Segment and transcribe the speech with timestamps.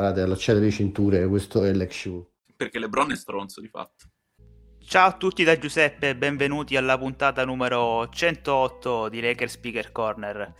[0.00, 2.26] Guardate, allacciate le cinture, questo è l'ex show.
[2.56, 4.06] Perché LeBron è stronzo di fatto.
[4.82, 10.54] Ciao a tutti da Giuseppe e benvenuti alla puntata numero 108 di Lakers Speaker Corner.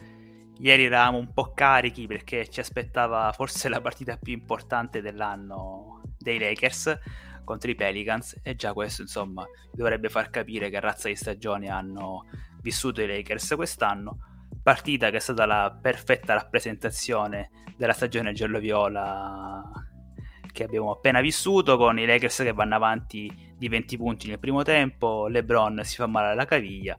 [0.58, 6.38] Ieri eravamo un po' carichi perché ci aspettava forse la partita più importante dell'anno dei
[6.38, 6.98] Lakers
[7.42, 12.27] contro i Pelicans e già questo insomma dovrebbe far capire che razza di stagione hanno
[12.61, 14.18] vissuto i Lakers quest'anno.
[14.62, 17.48] Partita che è stata la perfetta rappresentazione
[17.81, 19.62] della stagione giallo-viola
[20.53, 24.62] che abbiamo appena vissuto con i Lakers che vanno avanti di 20 punti nel primo
[24.62, 26.95] tempo, LeBron si fa male alla caviglia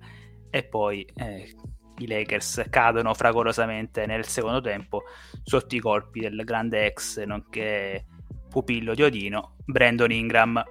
[0.50, 1.54] e poi eh,
[2.00, 5.03] i Lakers cadono fragorosamente nel secondo tempo
[5.44, 8.06] sotto i colpi del grande ex nonché
[8.50, 10.64] pupillo di Odino, Brandon Ingram.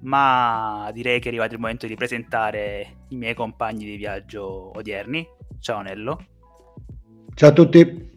[0.00, 5.28] Ma direi che è arrivato il momento di presentare i miei compagni di viaggio odierni.
[5.60, 6.24] Ciao Nello.
[7.34, 8.11] Ciao a tutti.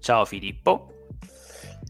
[0.00, 0.92] Ciao Filippo.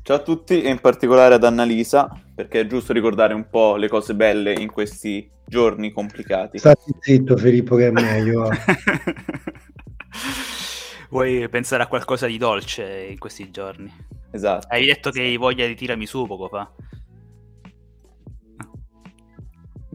[0.02, 3.88] Ciao a tutti e in particolare ad Annalisa, perché è giusto ricordare un po' le
[3.88, 6.58] cose belle in questi giorni complicati.
[6.58, 8.48] Stai zitto Filippo che è meglio.
[11.10, 13.90] Vuoi pensare a qualcosa di dolce in questi giorni?
[14.30, 14.66] Esatto.
[14.70, 16.70] Hai detto che hai voglia di tiramisù poco fa.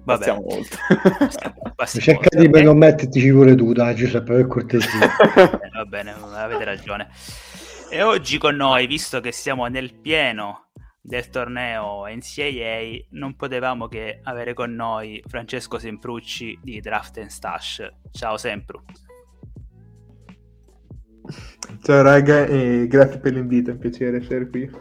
[0.06, 0.80] Vabbè, Passiamo oltre.
[1.76, 2.60] passiamo Cerca oltre.
[2.60, 5.00] di non mettertici pure tu, dai Giuseppe, per cortesia.
[5.36, 7.08] Eh, va bene, avete ragione.
[7.94, 14.20] E oggi con noi, visto che siamo nel pieno del torneo NCAA, non potevamo che
[14.24, 17.88] avere con noi Francesco Semprucci di Draft and Stash.
[18.10, 18.82] Ciao Sempru.
[21.84, 24.72] Ciao raga e grazie per l'invito, è un piacere essere qui.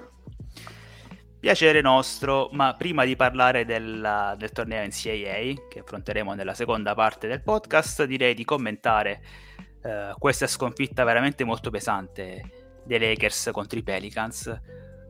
[1.39, 7.29] Piacere nostro, ma prima di parlare della- del torneo NCAA, che affronteremo nella seconda parte
[7.29, 9.21] del podcast, direi di commentare
[9.83, 12.62] eh, questa sconfitta veramente molto pesante
[12.99, 14.61] dei Lakers contro i Pelicans.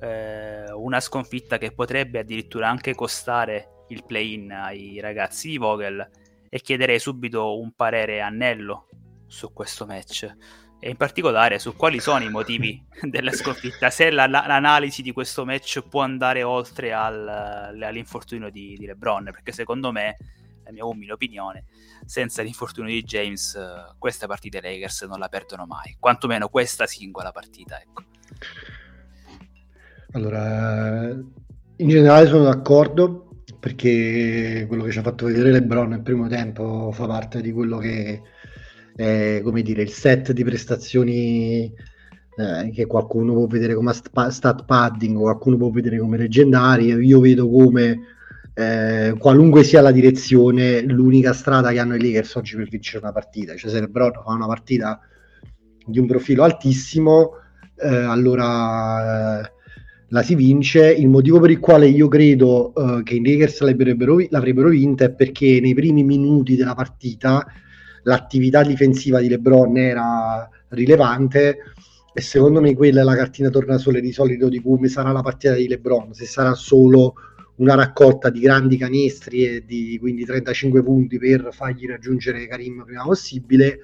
[0.01, 6.09] Eh, una sconfitta che potrebbe addirittura anche costare il play-in ai ragazzi di Vogel
[6.49, 8.89] e chiederei subito un parere a Nello
[9.27, 10.31] su questo match
[10.81, 15.13] e in particolare su quali sono i motivi della sconfitta, se la- la- l'analisi di
[15.13, 20.17] questo match può andare oltre al- all'infortunio di, di LeBron, perché secondo me,
[20.65, 21.65] la mia umile opinione,
[22.05, 26.87] senza l'infortunio di James eh, questa partita i Lakers non la perdono mai, quantomeno questa
[26.87, 28.03] singola partita, ecco.
[30.13, 31.09] Allora,
[31.77, 33.29] in generale sono d'accordo
[33.59, 37.79] perché quello che ci ha fatto vedere LeBron nel primo tempo fa parte di quello
[37.79, 38.21] che
[38.95, 41.73] è, come dire, il set di prestazioni
[42.37, 46.87] eh, che qualcuno può vedere come sta- stat padding qualcuno può vedere come leggendari.
[46.93, 48.01] Io vedo come
[48.55, 53.13] eh, qualunque sia la direzione, l'unica strada che hanno i Lakers oggi per vincere una
[53.13, 53.55] partita.
[53.57, 55.01] Cioè, se LeBron fa una partita
[55.85, 57.33] di un profilo altissimo,
[57.77, 59.53] eh, allora eh,
[60.09, 60.93] la si vince.
[60.93, 65.11] Il motivo per il quale io credo eh, che i Lakers l'avrebbero, l'avrebbero vinta è
[65.11, 67.47] perché nei primi minuti della partita
[68.05, 71.59] l'attività difensiva di LeBron era rilevante
[72.15, 75.55] e secondo me quella è la cartina tornasole di solito di come sarà la partita
[75.55, 77.15] di LeBron, se sarà solo
[77.63, 83.05] una raccolta di grandi canestri e di quindi 35 punti per fargli raggiungere Karim prima
[83.05, 83.79] possibile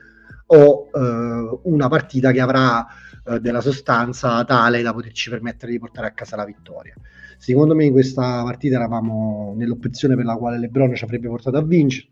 [0.46, 2.84] o eh, una partita che avrà
[3.24, 6.94] eh, della sostanza tale da poterci permettere di portare a casa la vittoria.
[7.38, 11.62] Secondo me in questa partita eravamo nell'opzione per la quale LeBron ci avrebbe portato a
[11.62, 12.08] vincere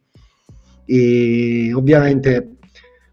[0.84, 2.58] e ovviamente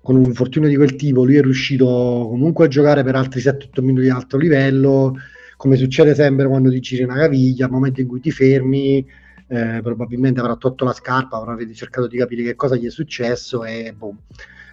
[0.04, 1.86] con un infortunio di quel tipo lui è riuscito
[2.30, 5.16] comunque a giocare per altri 7-8 minuti di alto livello
[5.64, 9.08] come succede sempre quando ti giri una caviglia al momento in cui ti fermi
[9.48, 13.64] eh, probabilmente avrà tolto la scarpa avrà cercato di capire che cosa gli è successo
[13.64, 14.24] e boh,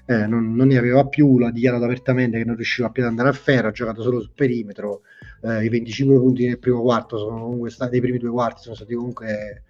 [0.06, 3.28] eh, non, non, ne aveva più l'ha dichiarato apertamente che non riusciva più ad andare
[3.28, 5.02] a ferro ha giocato solo sul perimetro
[5.42, 8.74] eh, i 25 punti nel primo quarto sono comunque stati i primi due quarti sono
[8.74, 9.62] stati comunque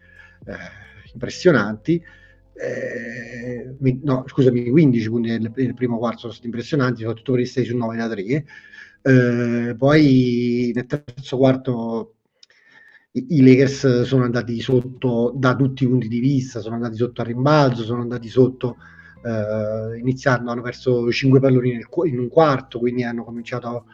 [0.46, 0.54] eh,
[1.12, 2.02] impressionanti
[2.54, 3.74] eh,
[4.04, 7.64] no, scusami, 15 punti nel, nel, primo quarto sono stati impressionanti, soprattutto per i 6
[7.64, 8.44] su 9 da 3.
[9.02, 12.14] Eh, poi nel terzo quarto
[13.12, 17.24] i, Lakers sono andati sotto da tutti i punti di vista, sono andati sotto a
[17.24, 18.76] rimbalzo, sono andati sotto
[19.24, 23.86] eh, iniziando, hanno perso 5 palloni nel, in un quarto, quindi hanno cominciato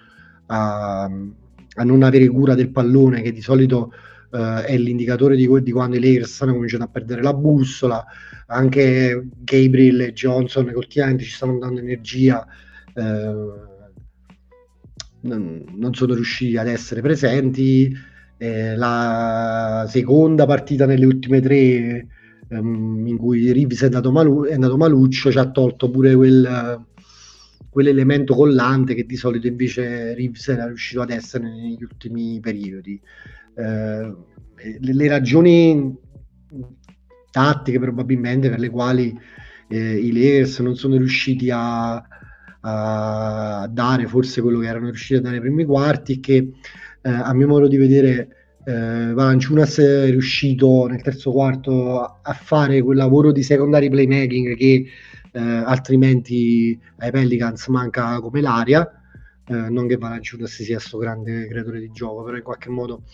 [0.46, 3.92] a, a non avere cura del pallone che di solito
[4.28, 8.04] Uh, è l'indicatore di, di, quando i Lakers stanno cominciando a perdere la bussola.
[8.48, 12.44] Anche Gabriel e Johnson che ultimamente ci stanno dando energia.
[12.92, 13.75] Uh,
[15.20, 17.94] non, sono riusciti ad essere presenti.
[18.38, 22.06] Eh, la seconda partita nelle ultime tre
[22.48, 26.84] um, in cui Reeves è andato, malu- è andato maluccio ci ha tolto pure quel,
[27.70, 33.00] quell'elemento collante che di solito invece Reeves era riuscito ad essere negli ultimi periodi.
[33.54, 34.14] Eh,
[34.80, 35.94] le, le, ragioni
[37.30, 39.18] tattiche probabilmente per le quali
[39.68, 41.96] eh, i Lakers non sono riusciti a,
[42.66, 46.52] a, dare forse quello che erano riusciti a dare nei primi quarti che
[47.00, 48.28] eh, a mio modo di vedere
[48.64, 54.86] eh, Valanciunas è riuscito nel terzo quarto a, fare quel lavoro di secondary playmaking che
[55.30, 58.90] eh, altrimenti ai Pelicans manca come l'aria.
[59.48, 63.04] Eh, non che Valanciunas sia questo grande creatore di gioco però in qualche modo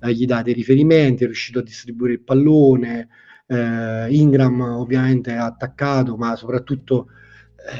[0.00, 3.08] eh, gli dà dei riferimenti, è riuscito a distribuire il pallone,
[3.46, 7.06] eh, Ingram ovviamente ha attaccato, ma soprattutto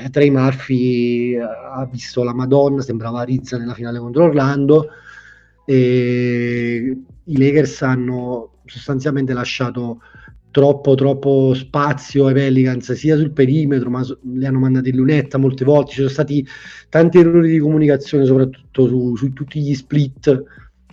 [0.02, 4.88] eh, Trey Murphy eh, ha visto la Madonna, sembrava Rizza nella finale contro Orlando
[5.64, 10.00] e i Lakers hanno sostanzialmente lasciato
[10.50, 14.04] troppo troppo spazio ai Pelicans sia sul perimetro ma
[14.34, 15.90] li hanno mandati in lunetta molte volte.
[15.90, 16.46] Ci sono stati
[16.88, 20.44] tanti errori di comunicazione soprattutto su, su tutti gli split.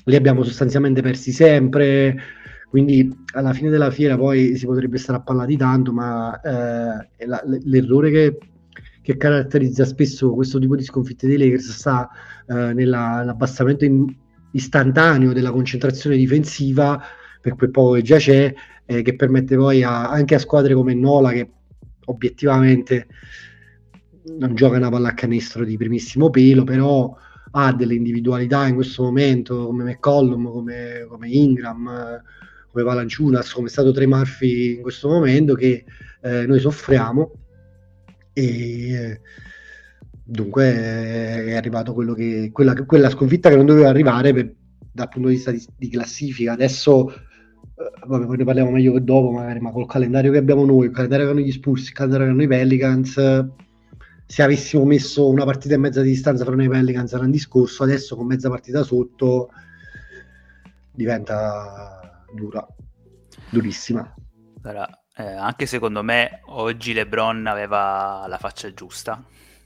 [0.06, 2.16] Li abbiamo sostanzialmente persi sempre,
[2.70, 7.26] quindi alla fine della fiera poi si potrebbe stare a parlare di tanto, ma eh,
[7.26, 8.38] la, l'errore che,
[9.08, 12.10] che, caratterizza spesso questo tipo di sconfitte dei Lakers sta
[12.46, 14.14] eh, nell'abbassamento in,
[14.52, 17.02] istantaneo della concentrazione difensiva
[17.40, 18.54] per quel poco che già c'è,
[18.86, 21.50] eh, che permette poi a, anche a squadre come Nola che
[22.06, 23.08] obiettivamente
[24.38, 27.16] non gioca una palla a canestro di primissimo pelo, però
[27.52, 32.22] ha delle individualità in questo momento come McCollum, come, come Ingram,
[32.70, 35.86] come Valanciunas, come è stato Trey Murphy in questo momento che
[36.22, 37.32] eh, noi soffriamo
[38.38, 39.20] e
[40.24, 44.54] dunque è arrivato quello che, quella, quella sconfitta che non doveva arrivare per,
[44.92, 46.52] dal punto di vista di, di classifica.
[46.54, 50.66] Adesso eh, vabbè, poi ne parliamo meglio che dopo magari, ma col calendario che abbiamo
[50.66, 53.48] noi, il calendario che hanno gli Spurs, il calendario che hanno i Pelicans
[54.30, 57.84] se avessimo messo una partita e mezza di distanza fra noi Pelicans era un discorso,
[57.84, 59.50] adesso con mezza partita sotto
[60.92, 62.68] diventa dura,
[63.50, 64.14] durissima.
[64.64, 69.24] Allora, eh, anche secondo me oggi LeBron aveva la faccia giusta,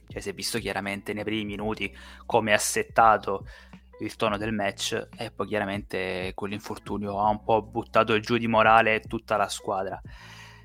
[0.08, 1.94] cioè si è visto chiaramente nei primi minuti
[2.24, 3.46] come ha settato
[4.00, 8.48] il tono del match e poi chiaramente con l'infortunio ha un po' buttato giù di
[8.48, 10.00] morale tutta la squadra.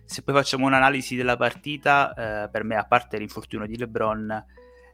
[0.05, 2.13] Se poi facciamo un'analisi della partita,
[2.45, 4.45] eh, per me, a parte l'infortunio di LeBron,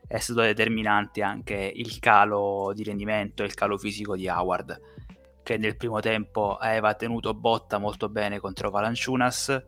[0.08, 4.82] è stato determinante anche il calo di rendimento e il calo fisico di Howard,
[5.44, 9.64] che nel primo tempo aveva tenuto botta molto bene contro Valanciunas,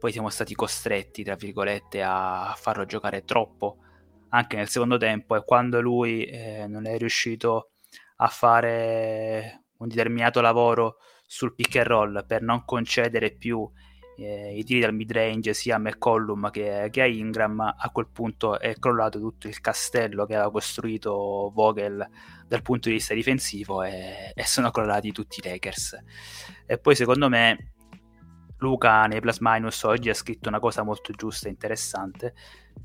[0.00, 3.76] poi siamo stati costretti, tra virgolette, a farlo giocare troppo
[4.30, 7.72] anche nel secondo tempo e quando lui eh, non è riuscito
[8.16, 13.70] a fare un determinato lavoro sul pick and roll per non concedere più
[14.16, 18.08] eh, i tiri dal mid range sia a McCollum che, che, a Ingram, a quel
[18.08, 22.08] punto è crollato tutto il castello che aveva costruito Vogel
[22.48, 25.98] dal punto di vista difensivo e, e sono crollati tutti i Lakers.
[26.66, 27.72] E poi secondo me
[28.60, 32.34] Luca nei Plus Minus oggi ha scritto una cosa molto giusta e interessante.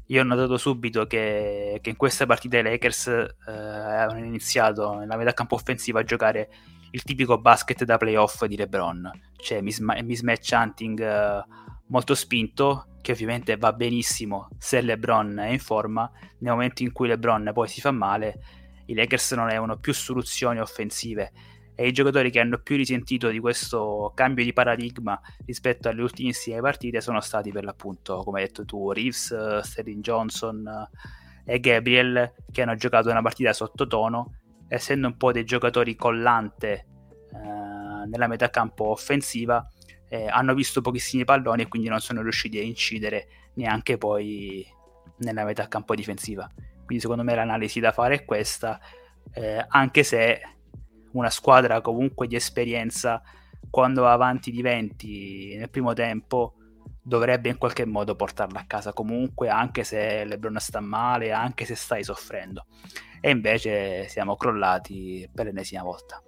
[0.08, 5.18] Io ho notato subito che, che in questa partita i Lakers eh, avevano iniziato nella
[5.18, 6.50] metà campo offensiva a giocare
[6.92, 11.54] il tipico basket da playoff di LeBron, cioè mismatch hunting uh,
[11.88, 17.10] molto spinto, che ovviamente va benissimo se LeBron è in forma, nel momento in cui
[17.10, 18.40] LeBron poi si fa male,
[18.86, 21.32] i Lakers non avevano più soluzioni offensive
[21.76, 26.62] e i giocatori che hanno più risentito di questo cambio di paradigma rispetto alle ultimissime
[26.62, 30.90] partite sono stati per l'appunto, come hai detto tu, Reeves, Sterling Johnson
[31.44, 34.38] e Gabriel che hanno giocato una partita sottotono,
[34.70, 36.72] essendo un po' dei giocatori collante
[37.34, 39.70] eh, nella metà campo offensiva,
[40.08, 44.66] eh, hanno visto pochissimi palloni e quindi non sono riusciti a incidere neanche poi
[45.18, 46.50] nella metà campo difensiva.
[46.86, 48.80] Quindi secondo me l'analisi da fare è questa,
[49.34, 50.42] eh, anche se
[51.16, 53.22] una squadra comunque di esperienza
[53.70, 56.56] quando va avanti di 20 nel primo tempo
[57.02, 61.76] dovrebbe in qualche modo portarla a casa comunque anche se Lebron sta male anche se
[61.76, 62.66] stai soffrendo.
[63.22, 66.22] E invece siamo crollati per l'ennesima volta.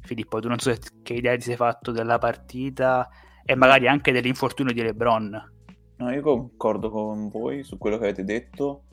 [0.00, 3.08] Filippo tu non so che idea ti sei fatto della partita
[3.44, 5.52] e magari anche dell'infortunio di Lebron.
[5.96, 8.84] No io concordo con voi su quello che avete detto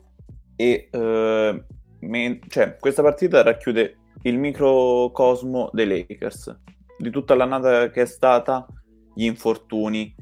[0.56, 1.64] e uh,
[2.06, 6.60] me- cioè, questa partita racchiude il microcosmo dei Lakers,
[6.96, 8.66] di tutta l'annata che è stata,
[9.14, 10.14] gli infortuni,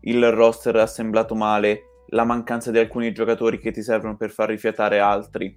[0.00, 4.98] il roster assemblato male, la mancanza di alcuni giocatori che ti servono per far rifiatare
[4.98, 5.56] altri,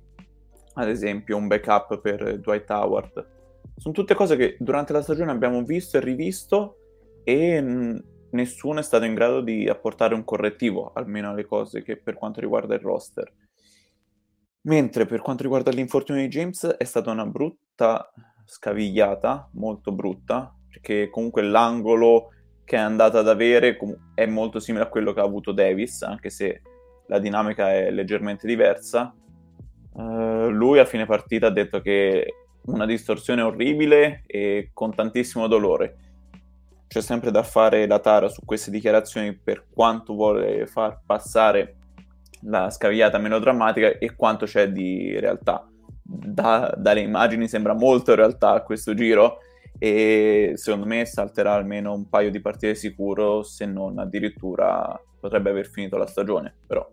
[0.74, 3.36] ad esempio un backup per Dwight Howard.
[3.76, 6.78] Sono tutte cose che durante la stagione abbiamo visto e rivisto
[7.24, 11.98] e mh, nessuno è stato in grado di apportare un correttivo, almeno alle cose che
[11.98, 13.32] per quanto riguarda il roster.
[14.68, 18.12] Mentre per quanto riguarda l'infortunio di James è stata una brutta
[18.44, 22.32] scavigliata, molto brutta, perché comunque l'angolo
[22.66, 23.78] che è andata ad avere
[24.14, 26.62] è molto simile a quello che ha avuto Davis, anche se
[27.08, 29.16] la dinamica è leggermente diversa.
[29.94, 32.34] Uh, lui a fine partita ha detto che
[32.66, 35.96] una distorsione orribile e con tantissimo dolore.
[36.88, 41.78] C'è sempre da fare la tara su queste dichiarazioni per quanto vuole far passare
[42.42, 45.68] la scavigliata meno drammatica e quanto c'è di realtà.
[46.02, 49.40] Da, dalle immagini sembra molto realtà questo giro
[49.80, 55.68] e secondo me salterà almeno un paio di partite sicuro se non addirittura potrebbe aver
[55.68, 56.88] finito la stagione però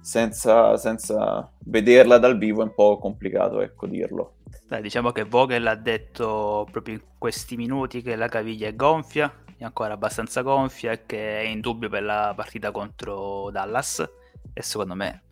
[0.00, 4.34] senza, senza vederla dal vivo è un po' complicato ecco dirlo
[4.66, 9.32] Beh, diciamo che Vogel ha detto proprio in questi minuti che la caviglia è gonfia
[9.56, 14.06] è ancora abbastanza gonfia e che è in dubbio per la partita contro Dallas
[14.52, 15.22] e secondo me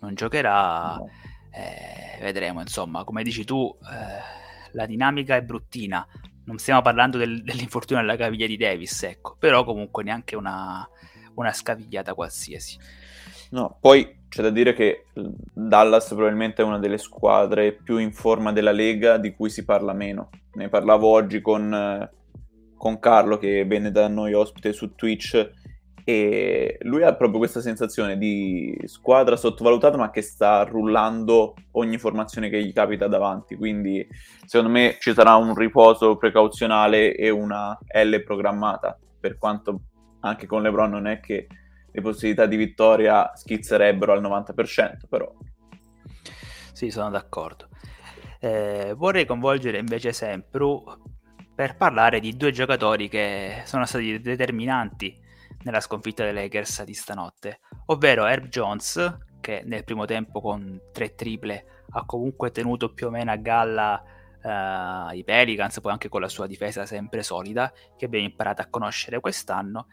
[0.00, 0.96] non giocherà.
[0.96, 1.10] No.
[1.50, 6.06] Eh, vedremo, insomma, come dici tu, eh, la dinamica è bruttina.
[6.44, 10.88] Non stiamo parlando del, dell'infortunio alla caviglia di Davis, ecco, però comunque neanche una,
[11.34, 12.78] una scavigliata qualsiasi.
[13.50, 18.52] No, poi c'è da dire che Dallas probabilmente è una delle squadre più in forma
[18.52, 20.30] della Lega di cui si parla meno.
[20.54, 22.10] Ne parlavo oggi con,
[22.76, 25.50] con Carlo che venne da noi ospite su Twitch
[26.08, 32.48] e lui ha proprio questa sensazione di squadra sottovalutata ma che sta rullando ogni formazione
[32.48, 33.56] che gli capita davanti.
[33.56, 34.08] Quindi
[34.46, 38.98] secondo me ci sarà un riposo precauzionale e una L programmata.
[39.20, 39.80] Per quanto
[40.20, 41.46] anche con LeBron non è che
[41.92, 45.30] le possibilità di vittoria schizzerebbero al 90% però.
[46.72, 47.68] Sì sono d'accordo.
[48.40, 50.82] Eh, vorrei coinvolgere invece Sempru
[51.54, 55.26] per parlare di due giocatori che sono stati determinanti
[55.62, 61.14] nella sconfitta dei Lakers di stanotte, ovvero Herb Jones, che nel primo tempo con tre
[61.14, 64.02] triple ha comunque tenuto più o meno a galla
[64.42, 68.68] uh, i Pelicans, poi anche con la sua difesa sempre solida, che abbiamo imparato a
[68.68, 69.86] conoscere quest'anno,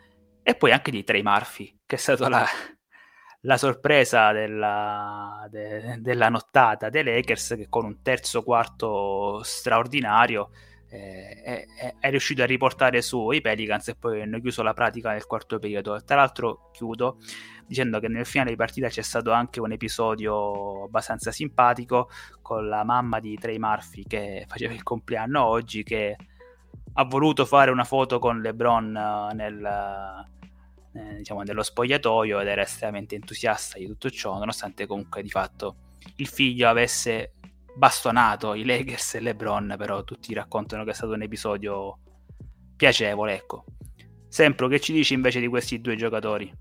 [0.44, 2.46] e poi anche di Trey Murphy, che è stata la,
[3.42, 10.75] la sorpresa della, de, della nottata dei Lakers, che con un terzo quarto straordinario eh,
[10.96, 11.66] è,
[12.00, 15.60] è, riuscito a riportare su i Pelicans e poi hanno chiuso la pratica nel quarto
[15.60, 16.02] periodo.
[16.04, 17.18] Tra l'altro chiudo
[17.68, 22.10] dicendo che nel finale di partita c'è stato anche un episodio abbastanza simpatico
[22.42, 26.16] con la mamma di Trey Murphy che faceva il compleanno oggi che
[26.94, 29.66] ha voluto fare una foto con LeBron eh, nel,
[30.94, 35.78] eh, diciamo, nello spogliatoio ed era estremamente entusiasta di tutto ciò nonostante comunque di fatto
[36.18, 37.34] il figlio avesse
[37.76, 42.00] bastonato i Lakers e LeBron, però tutti raccontano che è stato un episodio
[42.76, 43.66] piacevole, ecco.
[44.28, 46.52] Sempre che ci dici invece di questi due giocatori?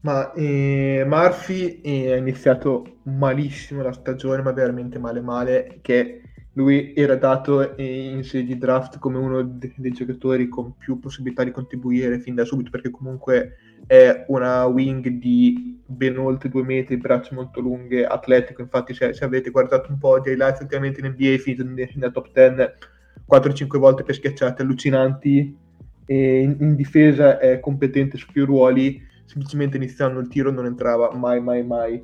[0.00, 6.22] Ma eh, Murphy eh, ha iniziato malissimo la stagione, ma veramente male male, che
[6.54, 10.98] lui era dato eh, in serie di draft come uno de- dei giocatori con più
[10.98, 16.62] possibilità di contribuire fin da subito, perché comunque è una wing di ben oltre due
[16.62, 18.62] metri, braccia molto lunghe, atletico.
[18.62, 22.32] Infatti, se, se avete guardato un po' di highlights ultimamente in NBA, finito nella top
[22.32, 22.90] 10
[23.30, 25.56] 4-5 volte per schiacciate allucinanti.
[26.04, 31.12] e in, in difesa è competente su più ruoli, semplicemente iniziando il tiro non entrava
[31.14, 32.02] mai, mai, mai.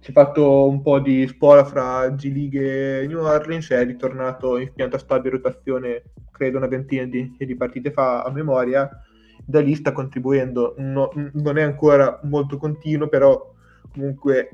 [0.00, 4.70] Si è fatto un po' di spola fra G-League e New Orleans, è ritornato in
[4.74, 8.88] pianta stabile rotazione, credo una ventina di, di partite fa a memoria,
[9.44, 13.52] da lì sta contribuendo, no, non è ancora molto continuo, però
[13.92, 14.50] comunque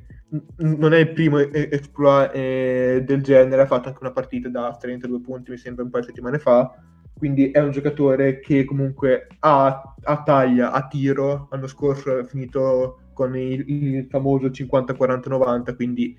[0.59, 5.50] non è il primo exploit del genere, ha fatto anche una partita da 32 punti,
[5.50, 6.73] mi sembra un paio di settimane fa,
[7.16, 13.00] quindi è un giocatore che comunque ha, ha taglia, ha tiro, l'anno scorso è finito
[13.12, 16.16] con il, il famoso 50-40-90, quindi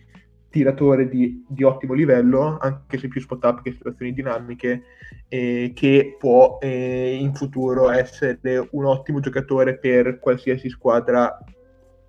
[0.51, 4.84] tiratore di, di, ottimo livello, anche se più spot up che situazioni dinamiche,
[5.29, 11.36] eh, che può eh, in futuro essere un ottimo giocatore per qualsiasi squadra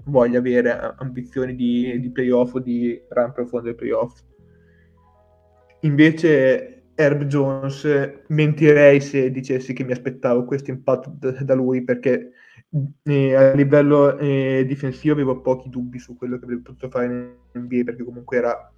[0.06, 4.20] voglia avere ambizioni di, di playoff o di run profondo ai playoff.
[5.82, 7.86] Invece Herb Jones
[8.28, 12.32] mentirei se dicessi che mi aspettavo questo impatto da, da lui perché
[13.04, 17.60] eh, a livello eh, difensivo avevo pochi dubbi su quello che avrebbe potuto fare in
[17.60, 18.72] NBA perché comunque era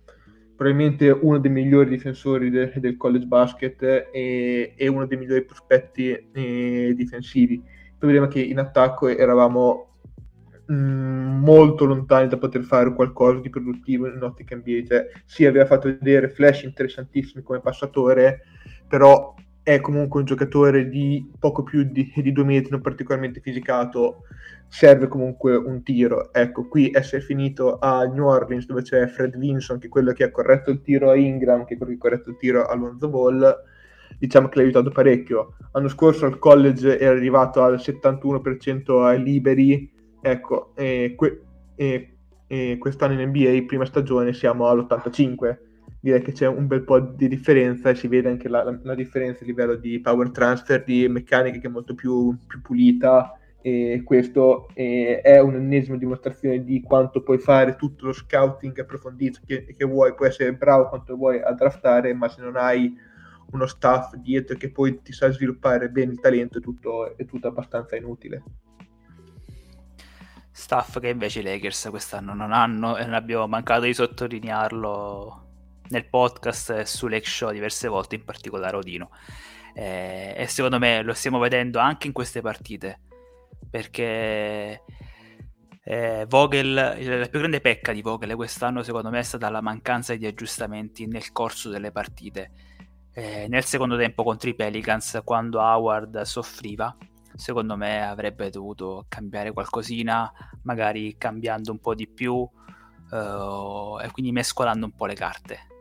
[0.56, 3.82] probabilmente uno dei migliori difensori de, del college basket
[4.12, 7.54] e, e, uno dei migliori prospetti eh, difensivi.
[7.54, 9.94] Il problema è che in attacco eravamo
[10.72, 14.82] Mm, molto lontani da poter fare qualcosa di produttivo in ottica NBA.
[14.86, 18.44] Cioè, sì, aveva fatto vedere flash interessantissimi come passatore,
[18.88, 24.22] però è comunque un giocatore di poco più di, di due metri, non particolarmente fisicato,
[24.68, 26.32] serve comunque un tiro.
[26.32, 30.22] Ecco, qui essere finito a New Orleans dove c'è Fred Vinson, che è quello che
[30.22, 32.74] ha corretto il tiro a Ingram, che è quello che ha corretto il tiro a
[32.76, 33.56] Lonzo Ball,
[34.18, 35.56] diciamo che l'ha aiutato parecchio.
[35.72, 39.90] L'anno scorso al college era arrivato al 71% ai liberi,
[40.26, 41.42] Ecco, e que-
[41.74, 42.16] e,
[42.46, 45.58] e quest'anno in NBA, prima stagione, siamo all'85.
[46.04, 48.94] Direi che c'è un bel po' di differenza e si vede anche la, la, la
[48.94, 54.02] differenza a livello di power transfer, di meccanica che è molto più, più pulita e
[54.04, 59.84] questo eh, è un'ennesima dimostrazione di quanto puoi fare tutto lo scouting approfondito che, che,
[59.86, 62.94] vuoi, puoi essere bravo quanto vuoi a draftare, ma se non hai
[63.52, 67.48] uno staff dietro che poi ti sa sviluppare bene il talento è tutto, è tutto
[67.48, 68.42] abbastanza inutile.
[70.50, 75.43] Staff che invece i Lakers quest'anno non hanno e non abbiamo mancato di sottolinearlo
[75.94, 79.10] nel podcast e su Lake Show diverse volte, in particolare Odino.
[79.74, 83.00] Eh, e secondo me lo stiamo vedendo anche in queste partite
[83.68, 84.82] perché
[85.82, 90.14] eh, Vogel, la più grande pecca di Vogel quest'anno secondo me è stata la mancanza
[90.14, 92.50] di aggiustamenti nel corso delle partite.
[93.12, 96.96] Eh, nel secondo tempo contro i Pelicans, quando Howard soffriva,
[97.34, 104.32] secondo me avrebbe dovuto cambiare qualcosina, magari cambiando un po' di più uh, e quindi
[104.32, 105.73] mescolando un po' le carte.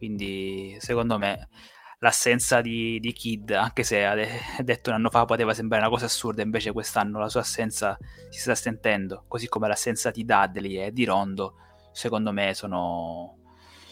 [0.00, 1.50] Quindi secondo me
[1.98, 4.14] l'assenza di, di Kid, anche se ha
[4.64, 7.98] detto un anno fa poteva sembrare una cosa assurda, invece quest'anno la sua assenza
[8.30, 11.56] si sta sentendo, così come l'assenza di Dudley e di Rondo,
[11.92, 13.36] secondo me sono,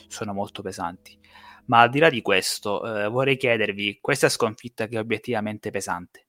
[0.09, 1.19] sono molto pesanti.
[1.67, 6.29] Ma al di là di questo, eh, vorrei chiedervi, questa sconfitta che è obiettivamente pesante,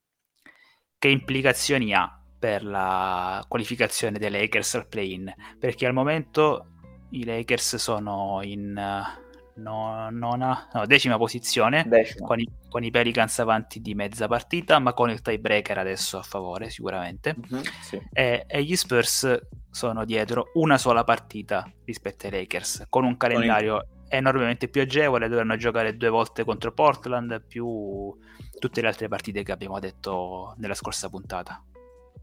[0.98, 5.32] che implicazioni ha per la qualificazione dei Lakers al play-in?
[5.58, 6.66] Perché al momento
[7.12, 9.29] i Lakers sono in uh,
[9.60, 12.26] no, nona, no, decima posizione decima.
[12.26, 16.22] Con, i, con, i, Pelicans avanti di mezza partita, ma con il tiebreaker adesso a
[16.22, 17.36] favore sicuramente.
[17.36, 18.00] Mm-hmm, sì.
[18.12, 19.38] e, e, gli Spurs
[19.70, 24.16] sono dietro una sola partita rispetto ai Lakers, con un calendario con il...
[24.16, 28.16] enormemente più agevole, dovranno giocare due volte contro Portland, più
[28.58, 31.62] tutte le altre partite che abbiamo detto nella scorsa puntata.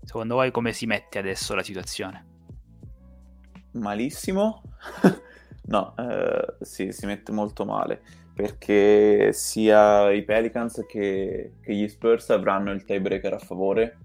[0.04, 2.26] Secondo voi come si mette adesso la situazione?
[3.74, 4.62] Malissimo.
[5.68, 8.02] no, eh, sì, si mette molto male
[8.34, 13.98] perché sia i Pelicans che, che, gli Spurs avranno il tiebreaker a favore,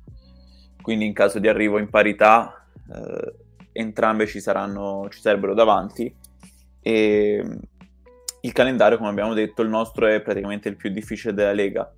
[0.81, 3.35] quindi in caso di arrivo in parità eh,
[3.73, 6.15] entrambe ci, saranno, ci sarebbero davanti
[6.81, 7.45] e
[8.41, 11.93] il calendario, come abbiamo detto, il nostro è praticamente il più difficile della Lega,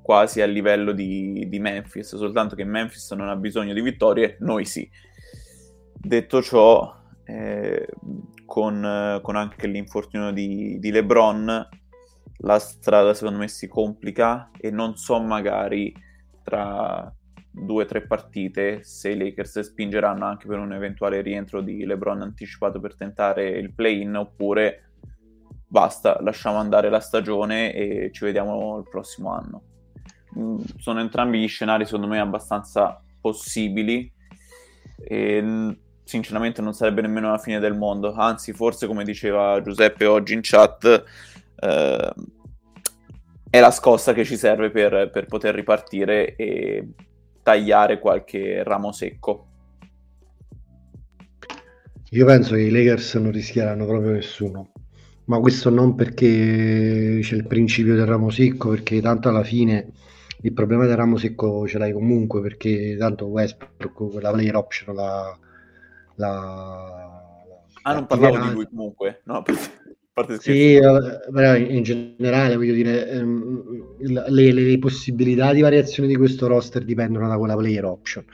[0.00, 4.64] quasi a livello di, di, Memphis, soltanto che Memphis non ha bisogno di vittorie, noi
[4.64, 4.88] sì.
[5.92, 7.88] Detto ciò, eh,
[8.44, 11.68] con, con, anche l'infortunio di, di, LeBron,
[12.38, 15.94] la strada secondo me si complica e non so magari
[16.42, 17.12] tra
[17.50, 22.20] due o tre partite se i Lakers spingeranno anche per un eventuale rientro di LeBron
[22.20, 24.90] anticipato per tentare il play-in oppure
[25.66, 29.62] basta, lasciamo andare la stagione e ci vediamo il prossimo anno.
[30.38, 34.12] Mm, sono entrambi gli scenari secondo me abbastanza possibili
[34.96, 40.34] e sinceramente non sarebbe nemmeno la fine del mondo anzi forse come diceva Giuseppe oggi
[40.34, 41.04] in chat
[41.60, 42.12] eh,
[43.54, 46.88] è la scossa che ci serve per, per poter ripartire e
[47.40, 49.46] tagliare qualche ramo secco.
[52.10, 54.72] Io penso che i Lakers non rischieranno proprio nessuno,
[55.26, 59.92] ma questo non perché c'è il principio del ramo secco, perché tanto alla fine
[60.40, 65.38] il problema del ramo secco ce l'hai comunque, perché tanto Westbrook la player option la...
[66.16, 67.22] la
[67.82, 69.42] ah, non parlavo di lui comunque, no?
[70.38, 73.96] Sì, però in generale voglio dire, ehm,
[74.28, 78.24] le, le, possibilità di variazione di questo roster dipendono da quella player option.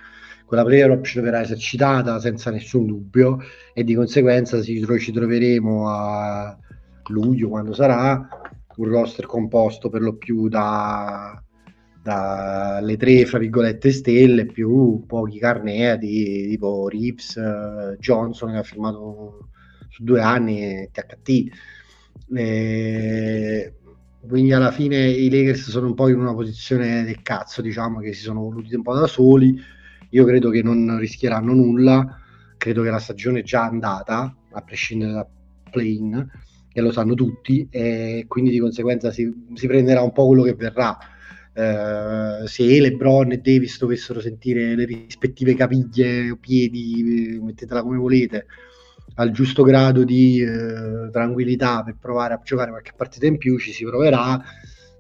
[0.45, 3.39] Quella player option verrà esercitata senza nessun dubbio
[3.73, 6.55] e di conseguenza ci troveremo a
[7.07, 8.29] luglio quando sarà
[8.77, 11.43] un roster composto per lo più da
[12.03, 19.49] dalle tre fra virgolette stelle più pochi carneati tipo Reeves, uh, Johnson che ha firmato
[19.89, 21.49] su due anni THT
[22.33, 23.75] e
[24.27, 28.13] quindi alla fine i Lakers sono un po' in una posizione del cazzo diciamo che
[28.13, 29.59] si sono voluti un po' da soli.
[30.11, 32.19] Io credo che non rischieranno nulla,
[32.57, 35.27] credo che la stagione è già andata, a prescindere da
[35.71, 36.29] play-in,
[36.73, 40.55] e lo sanno tutti, e quindi di conseguenza si, si prenderà un po' quello che
[40.55, 40.99] verrà.
[41.53, 48.47] Uh, se LeBron e Davis dovessero sentire le rispettive caviglie o piedi, mettetela come volete,
[49.15, 53.73] al giusto grado di uh, tranquillità per provare a giocare qualche partita in più, ci
[53.73, 54.43] si proverà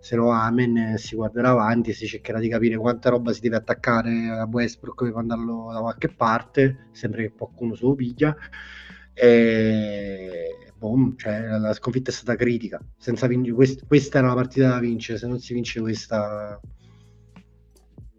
[0.00, 3.56] se no Amen si guarderà avanti e si cercherà di capire quanta roba si deve
[3.56, 8.34] attaccare a Westbrook per mandarlo da qualche parte, sempre che qualcuno se lo piglia.
[9.12, 12.80] E boom, cioè, la sconfitta è stata critica.
[12.96, 16.58] Senza vin- quest- questa era una partita da vincere, se non si vince questa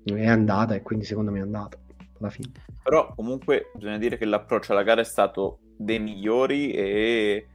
[0.04, 1.78] è andata e quindi secondo me è andata
[2.20, 2.52] alla fine.
[2.84, 7.48] Però comunque bisogna dire che l'approccio alla gara è stato dei migliori e,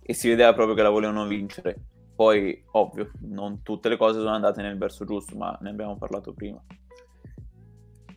[0.00, 1.76] e si vedeva proprio che la volevano vincere
[2.20, 6.34] poi, ovvio, non tutte le cose sono andate nel verso giusto, ma ne abbiamo parlato
[6.34, 6.62] prima.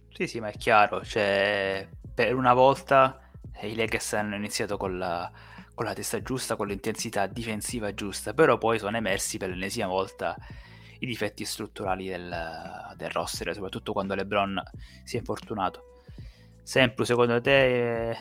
[0.09, 3.21] Sì, sì, ma è chiaro, cioè, per una volta
[3.61, 5.31] i Lakers hanno iniziato con la,
[5.73, 10.35] con la testa giusta, con l'intensità difensiva giusta, però poi sono emersi per l'ennesima volta
[10.99, 14.61] i difetti strutturali del, del roster, soprattutto quando LeBron
[15.03, 16.01] si è infortunato.
[16.61, 18.17] Sempre, secondo te eh,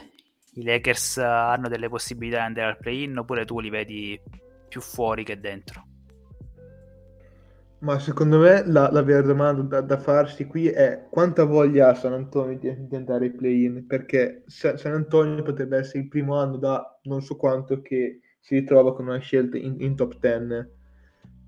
[0.54, 4.20] i Lakers hanno delle possibilità di andare al play-in oppure tu li vedi
[4.68, 5.91] più fuori che dentro.
[7.82, 11.94] Ma secondo me la, la vera domanda da, da, farsi qui è quanta voglia ha
[11.94, 13.88] San Antonio di, di andare ai play-in?
[13.88, 18.94] Perché San Antonio potrebbe essere il primo anno da non so quanto che si ritrova
[18.94, 20.68] con una scelta in, in top 10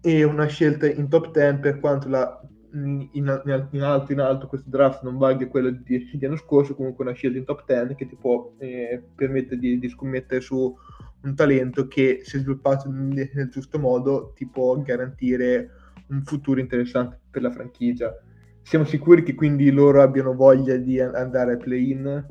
[0.01, 2.40] e una scelta in top 10 per quanto la,
[2.73, 6.75] in, in, in, alto in alto questo draft non valga quello di, di anno scorso
[6.75, 10.77] comunque una scelta in top 10 che ti può eh, permettere di, di scommettere su
[11.23, 17.21] un talento che se sviluppato nel, nel giusto modo ti può garantire un futuro interessante
[17.31, 18.14] per la franchigia.
[18.62, 22.27] Siamo sicuri che quindi loro abbiano voglia di andare al play-in?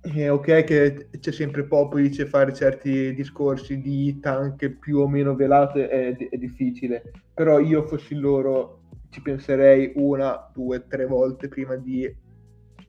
[0.00, 5.34] È ok che c'è sempre Popovic e fare certi discorsi di tank più o meno
[5.34, 11.76] velate è, è difficile, però io fossi loro ci penserei una, due, tre volte prima
[11.76, 12.12] di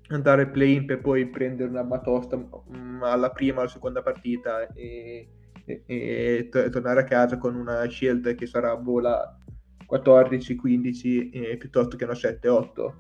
[0.10, 5.28] andare play-in per poi prendere una batosta mm, alla prima o alla seconda partita e,
[5.66, 8.74] e, e tornare a casa con una scelta che sarà
[9.86, 12.94] vola 14-15 eh, piuttosto che una 7-8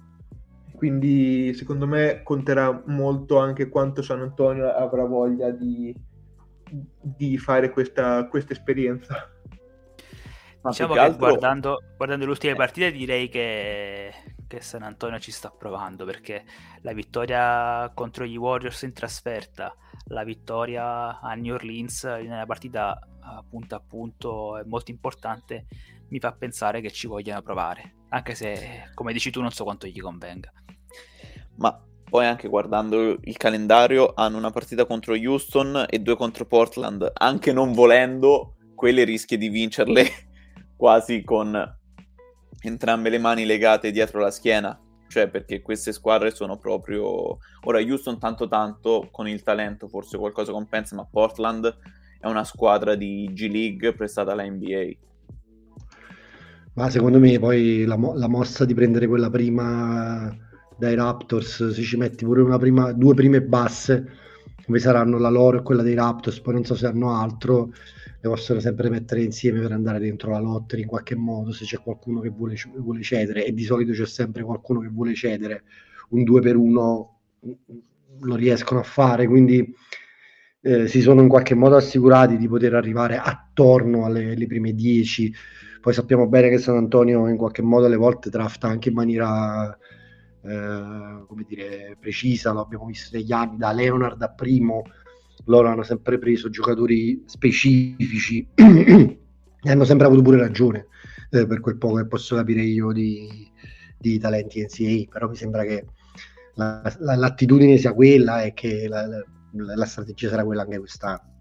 [0.76, 5.96] quindi secondo me conterà molto anche quanto San Antonio avrà voglia di,
[6.70, 9.30] di fare questa, questa esperienza.
[10.62, 11.20] Diciamo che altro...
[11.20, 14.12] guardando, guardando le ultime partite direi che
[14.54, 16.44] che San Antonio ci sta provando perché
[16.82, 19.76] la vittoria contro gli Warriors in trasferta,
[20.08, 23.00] la vittoria a New Orleans nella partita
[23.50, 25.66] punto a punto è molto importante,
[26.14, 29.88] mi fa pensare che ci vogliano provare, anche se come dici tu non so quanto
[29.88, 30.54] gli convenga.
[31.56, 37.12] Ma poi anche guardando il calendario hanno una partita contro Houston e due contro Portland,
[37.16, 40.08] anche non volendo, quelle rischi di vincerle
[40.78, 41.80] quasi con
[42.62, 47.40] entrambe le mani legate dietro la schiena, cioè perché queste squadre sono proprio...
[47.64, 51.76] Ora Houston tanto tanto con il talento forse qualcosa compensa, ma Portland
[52.20, 54.92] è una squadra di G League prestata alla NBA.
[56.76, 60.36] Ma secondo me poi la, mo- la mossa di prendere quella prima
[60.78, 64.08] dai Raptors, se ci metti pure prima, due prime basse,
[64.66, 68.30] come saranno la loro e quella dei Raptors, poi non so se hanno altro, le
[68.30, 72.22] possono sempre mettere insieme per andare dentro la lotta in qualche modo se c'è qualcuno
[72.22, 75.64] che vuole, vuole cedere e di solito c'è sempre qualcuno che vuole cedere
[76.10, 77.20] un 2 per 1
[78.22, 79.74] lo riescono a fare quindi
[80.62, 85.34] eh, si sono in qualche modo assicurati di poter arrivare attorno alle, alle prime 10.
[85.84, 89.78] Poi sappiamo bene che San Antonio in qualche modo alle volte drafta anche in maniera
[90.42, 94.84] eh, come dire, precisa, lo abbiamo visto negli anni, da Leonard a primo,
[95.48, 99.20] loro hanno sempre preso giocatori specifici e
[99.70, 100.88] hanno sempre avuto pure ragione,
[101.32, 103.52] eh, per quel poco che posso capire io di,
[103.98, 105.86] di talenti NCAA, però mi sembra che
[106.54, 109.06] la, la, l'attitudine sia quella e che la,
[109.52, 111.32] la strategia sarà quella anche quest'anno.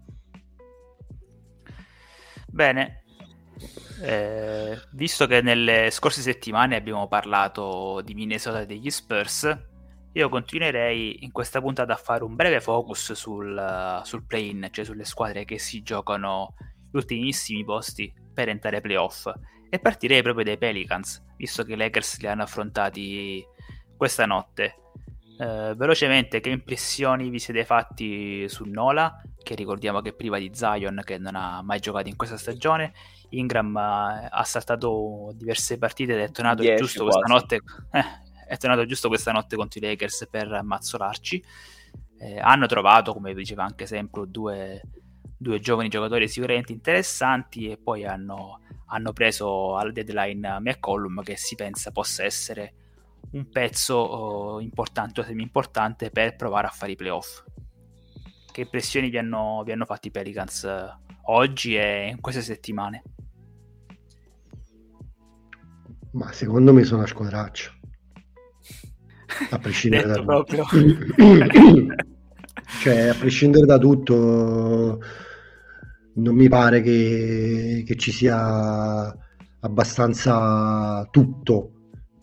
[2.51, 3.02] Bene,
[4.01, 9.71] eh, visto che nelle scorse settimane abbiamo parlato di Minnesota e degli Spurs,
[10.15, 15.05] io continuerei in questa puntata a fare un breve focus sul, sul play-in, cioè sulle
[15.05, 16.53] squadre che si giocano
[16.91, 19.31] gli ultimissimi posti per entrare ai playoff.
[19.69, 23.43] E partirei proprio dai Pelicans, visto che i Lakers li hanno affrontati
[23.97, 24.75] questa notte.
[25.39, 31.01] Eh, velocemente, che impressioni vi siete fatti su Nola, che ricordiamo che priva di Zion,
[31.03, 32.93] che non ha mai giocato in questa stagione.
[33.37, 37.19] Ingram ha saltato diverse partite ed è tornato giusto quasi.
[37.19, 37.61] questa notte.
[37.93, 41.43] Eh, è tornato giusto questa notte contro i Lakers per mazzolarci.
[42.19, 44.81] Eh, hanno trovato, come diceva anche sempre, due,
[45.37, 51.55] due, giovani giocatori sicuramente interessanti e poi hanno, hanno preso al deadline McCollum che si
[51.55, 52.73] pensa possa essere
[53.31, 57.43] un pezzo oh, importante o semi-importante per provare a fare i playoff.
[58.51, 63.03] Che impressioni vi hanno, vi hanno fatto i Pelicans eh, oggi e in queste settimane?
[66.11, 67.71] Ma secondo me sono a squadraccio.
[69.49, 70.63] A prescindere da proprio.
[72.81, 74.99] cioè, a prescindere da tutto,
[76.15, 79.15] non mi pare che, che ci sia
[79.59, 81.71] abbastanza tutto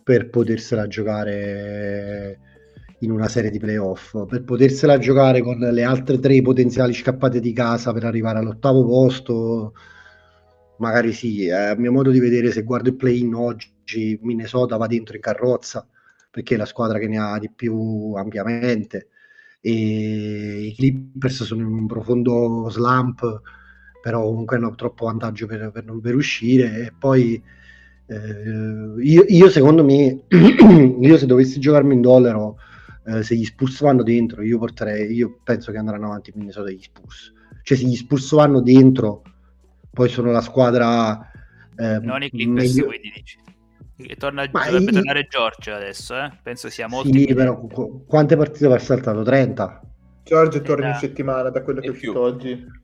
[0.04, 2.38] per potersela giocare
[3.00, 7.52] in una serie di playoff, per potersela giocare con le altre tre potenziali scappate di
[7.52, 9.72] casa per arrivare all'ottavo posto,
[10.78, 14.86] magari sì, eh, a mio modo di vedere se guardo il play-in oggi Minnesota va
[14.86, 15.86] dentro in carrozza
[16.30, 19.08] perché è la squadra che ne ha di più ampiamente.
[19.60, 23.42] E i Clippers sono in un profondo slump
[24.00, 26.86] però comunque hanno troppo vantaggio per, per, per uscire.
[26.86, 27.42] E poi
[28.06, 30.24] eh, io, io, secondo me
[31.00, 32.56] io se dovessi giocarmi in dollaro
[33.06, 36.70] eh, se gli Spurs vanno dentro io porterei io penso che andranno avanti in Minnesota
[36.70, 37.32] gli Spurs
[37.62, 39.22] cioè se gli Spurs vanno dentro
[39.90, 41.30] poi sono la squadra
[41.76, 42.86] eh, non i Clippers meglio...
[42.86, 43.38] quindi dici
[44.16, 44.94] torna, dovrebbe i...
[44.94, 46.30] tornare Giorgio adesso eh?
[46.42, 49.22] penso sia molto sì, però qu- quante partite va saltato?
[49.22, 49.82] 30?
[50.22, 52.78] Giorgio torna in settimana da quello che è uscito oggi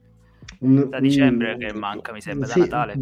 [0.58, 2.98] da dicembre che manca, mi sembra, sì, da Natale.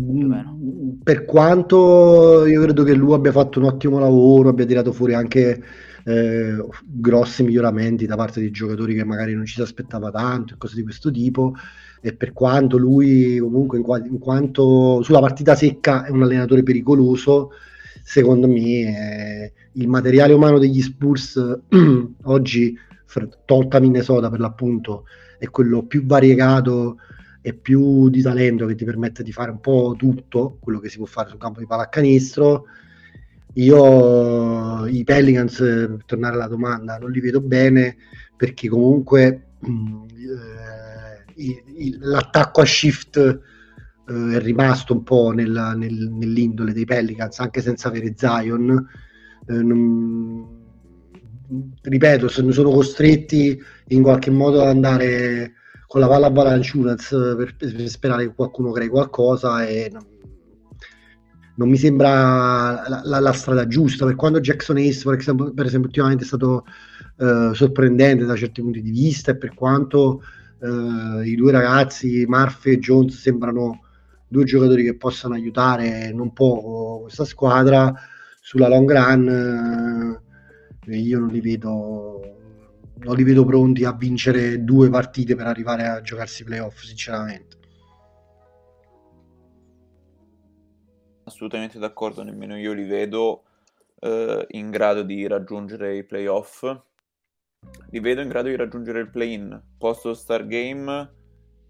[1.03, 5.63] Per quanto io credo che lui abbia fatto un ottimo lavoro, abbia tirato fuori anche
[6.05, 10.57] eh, grossi miglioramenti da parte di giocatori che magari non ci si aspettava tanto e
[10.57, 11.55] cose di questo tipo.
[12.01, 16.63] E per quanto lui, comunque, in, qua- in quanto sulla partita secca è un allenatore
[16.63, 17.53] pericoloso,
[18.03, 21.41] secondo me eh, il materiale umano degli Spurs
[22.25, 22.77] oggi,
[23.47, 25.05] tolta Minnesota per l'appunto,
[25.39, 26.99] è quello più variegato
[27.41, 30.99] e più di talento che ti permette di fare un po' tutto quello che si
[30.99, 32.65] può fare sul campo di pallacanestro.
[33.55, 37.97] Io i Pelicans, per tornare alla domanda, non li vedo bene
[38.37, 40.05] perché comunque mh,
[41.37, 47.61] eh, l'attacco a shift eh, è rimasto un po' nella, nel, nell'indole dei Pelicans anche
[47.61, 48.89] senza avere Zion.
[49.47, 50.63] Eh, non,
[51.81, 55.53] ripeto, se sono costretti in qualche modo ad andare
[55.87, 60.05] con la palla Valanciunez per, per sperare che qualcuno crei qualcosa e non,
[61.57, 65.67] non mi sembra la, la, la, strada giusta per quando Jackson Ace per esempio, per
[65.67, 66.65] esempio ultimamente è stato
[67.19, 70.23] eh, sorprendente da certi punti di vista e per quanto
[70.61, 73.83] eh, i due ragazzi Murphy e Jones sembrano
[74.27, 77.95] due giocatori che possano aiutare non poco questa squadra
[78.41, 80.21] sulla long run
[80.87, 82.35] eh, io non li vedo
[83.05, 87.57] non li vedo pronti a vincere due partite per arrivare a giocarsi playoff, sinceramente.
[91.25, 93.45] Assolutamente d'accordo, nemmeno io li vedo
[94.01, 96.65] eh, in grado di raggiungere i playoff.
[97.91, 99.63] Li vedo in grado di raggiungere il play-in.
[99.79, 101.13] Post Star Game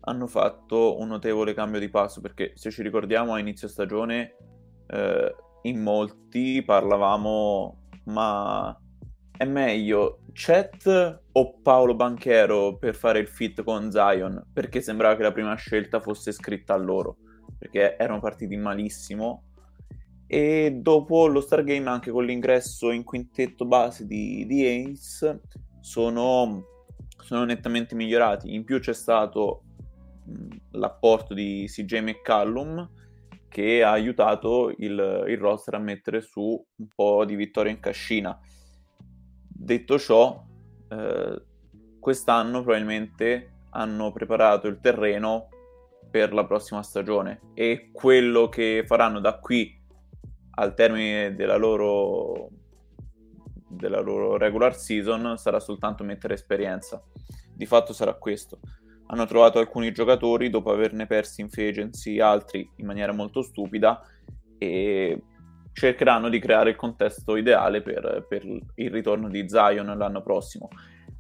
[0.01, 4.37] hanno fatto un notevole cambio di passo perché se ci ricordiamo a inizio stagione
[4.87, 8.79] eh, in molti parlavamo ma
[9.37, 14.51] è meglio Chet o Paolo Banchero per fare il fit con Zion?
[14.53, 17.17] Perché sembrava che la prima scelta fosse scritta a loro,
[17.65, 19.45] perché erano partiti malissimo.
[20.27, 25.41] E dopo lo Stargame, anche con l'ingresso in quintetto base di, di Ace,
[25.81, 26.73] sono
[27.25, 28.55] sono nettamente migliorati.
[28.55, 29.63] In più c'è stato
[30.25, 32.91] mh, l'apporto di CJ McCallum
[33.49, 38.39] che ha aiutato il, il roster a mettere su un po' di vittoria in cascina.
[39.49, 40.45] Detto ciò,
[40.91, 41.43] eh,
[41.99, 45.49] quest'anno probabilmente hanno preparato il terreno
[46.15, 49.77] per la prossima stagione e quello che faranno da qui
[50.53, 52.51] al termine della loro,
[53.67, 57.03] della loro regular season sarà soltanto mettere esperienza.
[57.53, 58.61] Di fatto sarà questo.
[59.07, 64.01] Hanno trovato alcuni giocatori dopo averne persi in free agency altri in maniera molto stupida
[64.57, 65.21] e
[65.73, 70.69] cercheranno di creare il contesto ideale per, per il ritorno di Zion l'anno prossimo.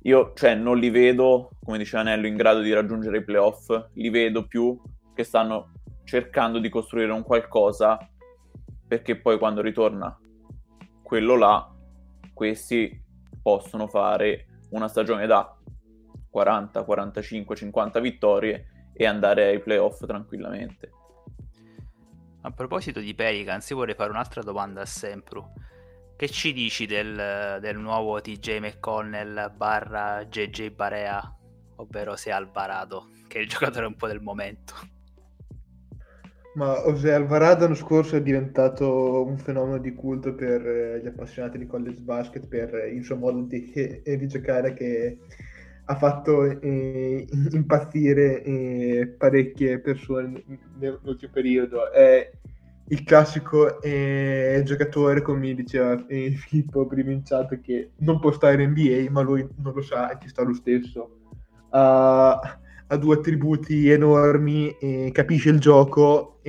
[0.06, 4.10] Io cioè, non li vedo, come diceva Nello, in grado di raggiungere i playoff, li
[4.10, 4.78] vedo più
[5.14, 5.72] che stanno
[6.04, 7.98] cercando di costruire un qualcosa
[8.86, 10.18] perché poi quando ritorna
[11.02, 11.72] quello là,
[12.34, 13.02] questi
[13.42, 15.56] possono fare una stagione da
[16.28, 20.90] 40, 45, 50 vittorie e andare ai playoff tranquillamente.
[22.42, 25.50] A proposito di Pelicans, io vorrei fare un'altra domanda a Sempru.
[26.16, 31.20] Che ci dici del, del nuovo TJ McConnell barra JJ Barea,
[31.76, 34.74] ovvero se Alvarado, che è il giocatore un po' del momento?
[36.54, 41.58] Ma José Alvarado l'anno scorso è diventato un fenomeno di culto per eh, gli appassionati
[41.58, 45.18] di college basket per il suo modo di, eh, di giocare che
[45.86, 50.44] ha fatto eh, impazzire eh, parecchie persone
[50.78, 51.90] nell'ultimo periodo.
[51.90, 52.30] È
[52.88, 58.62] il classico eh, giocatore, come diceva eh, Filippo prima in chat, che non può stare
[58.62, 61.18] in NBA, ma lui non lo sa e ci sta lo stesso.
[61.70, 62.38] Uh,
[62.86, 66.40] ha due attributi enormi, eh, capisce il gioco,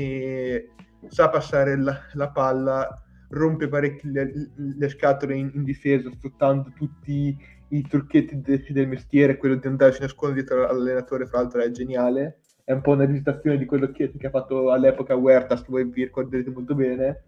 [1.07, 7.35] sa passare la, la, palla, rompe parecchio le, le scatole in, in, difesa, sfruttando tutti
[7.69, 11.71] i trucchetti de, del mestiere, quello di andarsi a nascondere dietro all'allenatore, fra l'altro è
[11.71, 12.41] geniale.
[12.65, 15.85] È un po' una rivisitazione di quello che, che ha fatto all'epoca Huertas, che voi
[15.85, 17.23] vi ricorderete molto bene,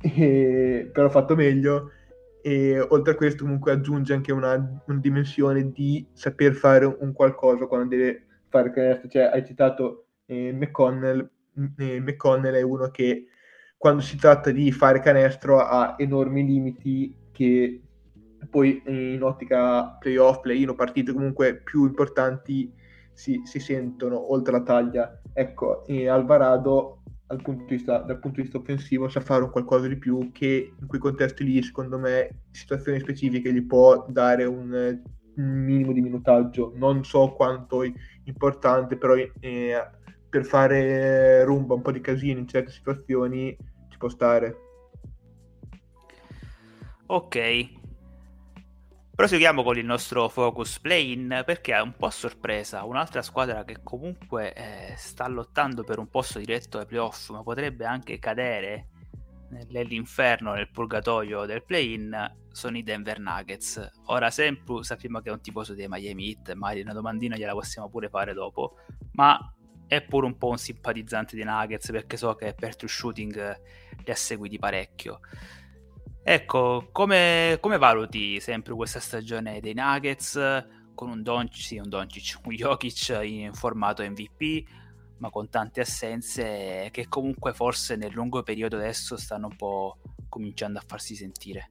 [0.00, 1.90] e, però fatto meglio.
[2.40, 4.54] E oltre a questo comunque aggiunge anche una,
[4.86, 10.52] una dimensione di saper fare un, qualcosa quando deve fare canestro, cioè hai citato eh,
[10.54, 11.28] McConnell,
[11.76, 13.26] eh, McConnell è uno che
[13.76, 17.82] quando si tratta di fare canestro ha enormi limiti che
[18.48, 22.72] poi in ottica playoff, play-in o partite comunque più importanti
[23.18, 25.20] si, si sentono oltre la taglia.
[25.32, 29.96] Ecco, Alvarado dal punto, vista, dal punto di vista offensivo sa fare un qualcosa di
[29.96, 35.02] più che in quei contesti lì, secondo me, situazioni specifiche gli può dare un,
[35.34, 36.72] un minimo di minutaggio.
[36.76, 37.82] Non so quanto
[38.22, 39.90] importante, però eh,
[40.28, 43.54] per fare rumba un po' di casino in certe situazioni
[43.88, 44.56] ci può stare.
[47.06, 47.77] Ok,
[49.18, 53.78] proseguiamo con il nostro focus play-in perché è un po' a sorpresa un'altra squadra che
[53.82, 58.90] comunque eh, sta lottando per un posto diretto ai playoff, ma potrebbe anche cadere
[59.70, 63.90] nell'inferno, nel purgatorio del play-in, sono i Denver Nuggets.
[64.04, 67.90] Ora sempre sappiamo che è un tifoso dei Miami Heat, magari una domandina gliela possiamo
[67.90, 68.76] pure fare dopo,
[69.14, 69.52] ma
[69.88, 73.60] è pure un po' un simpatizzante dei Nuggets perché so che per true shooting
[74.04, 75.18] li ha seguiti parecchio.
[76.30, 80.38] Ecco, come, come valuti sempre questa stagione dei Nuggets
[80.94, 84.68] con un Doncic, sì, un Doncic, un Jokic in formato MVP,
[85.20, 90.78] ma con tante assenze che comunque forse nel lungo periodo adesso stanno un po' cominciando
[90.78, 91.70] a farsi sentire.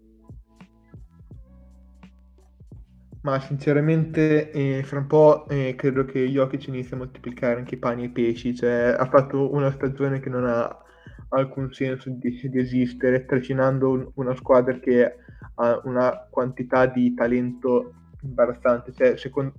[3.22, 7.78] Ma sinceramente eh, fra un po' eh, credo che Jokic inizi a moltiplicare anche i
[7.78, 10.82] pani e i pesci, cioè ha fatto una stagione che non ha
[11.30, 15.16] alcun senso di, di esistere, trascinando un, una squadra che
[15.56, 19.54] ha una quantità di talento imbarazzante, cioè, secondo,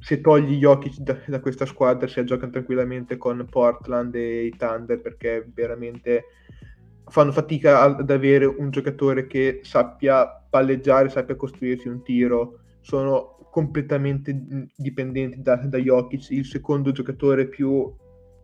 [0.00, 5.00] se togli Jokic da, da questa squadra si giocano tranquillamente con Portland e i Thunder
[5.00, 6.24] perché veramente
[7.06, 12.60] fanno fatica ad avere un giocatore che sappia palleggiare, sappia costruirsi un tiro.
[12.80, 16.30] Sono completamente dipendenti da, da Jokic.
[16.30, 17.92] Il secondo giocatore più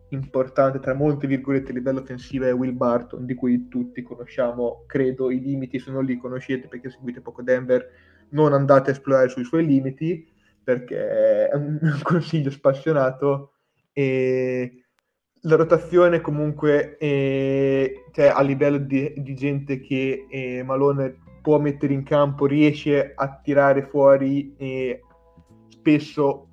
[0.09, 5.31] importante, tra molte virgolette, a livello offensivo è Will Barton, di cui tutti conosciamo, credo,
[5.31, 7.87] i limiti sono lì, conoscete perché seguite poco Denver,
[8.29, 10.27] non andate a esplorare sui suoi limiti
[10.63, 13.51] perché è un, consiglio spassionato
[13.93, 14.83] e
[15.41, 21.93] la rotazione comunque è, cioè, a livello di, di gente che eh, Malone può mettere
[21.93, 25.01] in campo riesce a tirare fuori eh,
[25.69, 26.49] spesso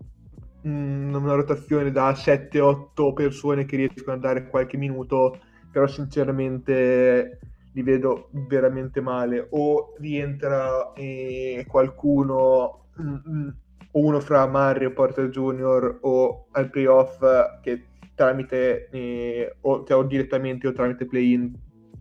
[0.62, 5.38] una rotazione da 7-8 persone che riescono a dare qualche minuto
[5.70, 7.38] però sinceramente
[7.72, 13.48] li vedo veramente male o rientra eh, qualcuno mm, mm,
[13.92, 17.18] uno fra Murray o Porter Junior o al playoff
[17.62, 21.52] che tramite eh, o, cioè, o, direttamente o tramite play-in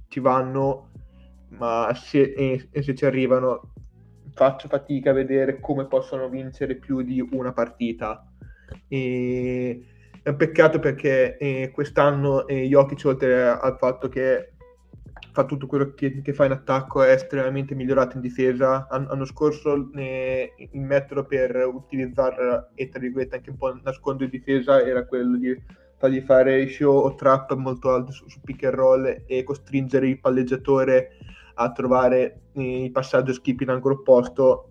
[0.07, 0.89] ci vanno,
[1.49, 3.73] ma se, eh, se ci arrivano
[4.33, 8.25] faccio fatica a vedere come possono vincere più di una partita.
[8.87, 9.85] E
[10.23, 14.53] è un peccato perché eh, quest'anno eh, Jokic, oltre al fatto che
[15.31, 18.87] fa tutto quello che, che, fa in attacco, è estremamente migliorato in difesa.
[18.89, 24.25] An- l'anno scorso eh, il metodo per utilizzare e tra virgolette anche un po' nascondere
[24.25, 25.59] in difesa era quello di
[25.97, 30.19] fargli fare show o trap molto alto su, su pick and roll e costringere il
[30.19, 31.17] palleggiatore
[31.55, 34.70] a trovare eh, il passaggio skip in angolo opposto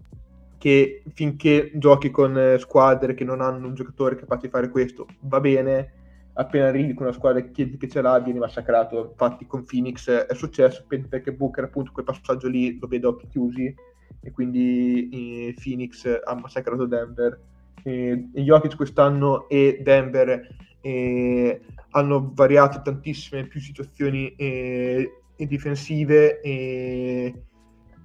[0.61, 5.07] che finché giochi con eh, squadre che non hanno un giocatore capace di fare questo
[5.21, 5.93] va bene,
[6.35, 9.09] appena arrivi con una squadra che, che ce l'ha vieni massacrato.
[9.13, 13.75] Infatti con Phoenix è successo perché Booker appunto quel passaggio lì lo vedo occhi chiusi
[14.21, 17.41] e quindi eh, Phoenix ha massacrato Denver.
[17.83, 20.47] Eh, Jokic quest'anno e Denver
[20.83, 21.61] eh,
[21.93, 27.45] hanno variato tantissime più situazioni eh, difensive e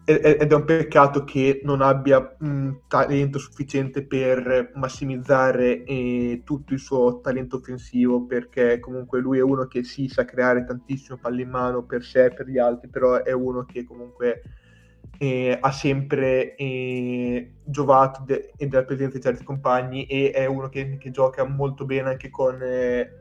[0.07, 6.79] ed è un peccato che non abbia un talento sufficiente per massimizzare eh, tutto il
[6.79, 11.49] suo talento offensivo perché comunque lui è uno che si sa creare tantissimo palle in
[11.49, 14.43] mano per sé e per gli altri però è uno che comunque
[15.17, 20.97] eh, ha sempre eh, giovato de- della presenza di certi compagni e è uno che,
[20.97, 23.11] che gioca molto bene anche con, eh,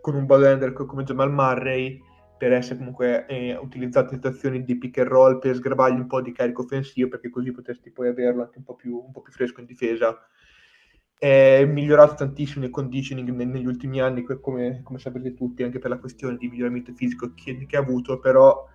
[0.00, 2.05] con un ball come Jamal Murray
[2.36, 6.20] per essere comunque eh, utilizzato in situazioni di pick and roll per sgravargli un po'
[6.20, 9.32] di carico offensivo perché così potresti poi averlo anche un po' più, un po più
[9.32, 10.18] fresco in difesa.
[11.18, 15.98] È migliorato tantissimo nel conditioning negli ultimi anni come, come, sapete tutti anche per la
[15.98, 18.68] questione di miglioramento fisico che, che ha avuto però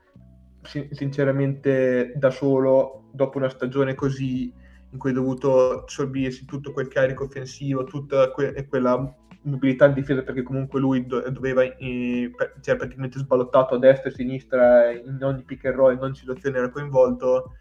[0.64, 4.52] sinceramente da solo dopo una stagione così
[4.92, 10.22] in cui ha dovuto assorbirsi tutto quel carico offensivo tutta que- quella mobilità in difesa
[10.24, 12.32] perché comunque lui do- doveva eh,
[12.62, 16.16] cioè praticamente sballottato a destra e a sinistra in ogni pick and roll in ogni
[16.16, 17.56] situazione era coinvolto.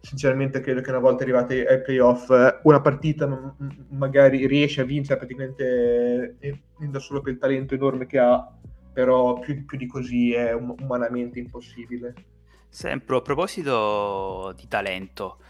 [0.00, 2.28] Sinceramente credo che una volta arrivati ai playoff
[2.64, 6.60] una partita m- magari riesce a vincere praticamente eh,
[6.90, 8.44] da solo per il talento enorme che ha
[8.92, 12.14] però più, più di così è um- umanamente impossibile
[12.72, 15.40] Sempre a proposito di talento,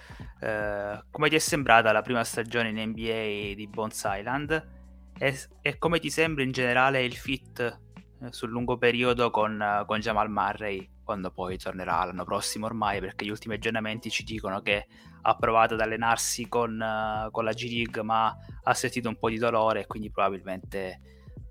[0.41, 4.69] eh, come ti è sembrata la prima stagione in NBA di Bones Island?
[5.17, 9.87] E, e come ti sembra in generale il fit eh, sul lungo periodo con, uh,
[9.87, 14.61] con, Jamal Murray quando poi tornerà l'anno prossimo ormai perché gli ultimi aggiornamenti ci dicono
[14.61, 14.89] che
[15.23, 19.39] ha provato ad allenarsi con, uh, con la G-League ma ha sentito un po' di
[19.39, 21.01] dolore e quindi probabilmente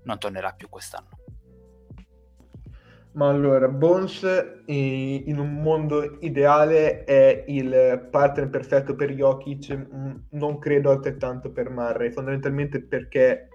[0.04, 1.21] non tornerà più quest'anno.
[3.14, 4.22] Ma allora, Bones
[4.66, 9.86] in un mondo ideale è il partner perfetto per Jokic,
[10.30, 13.48] non credo altrettanto per Murray, fondamentalmente perché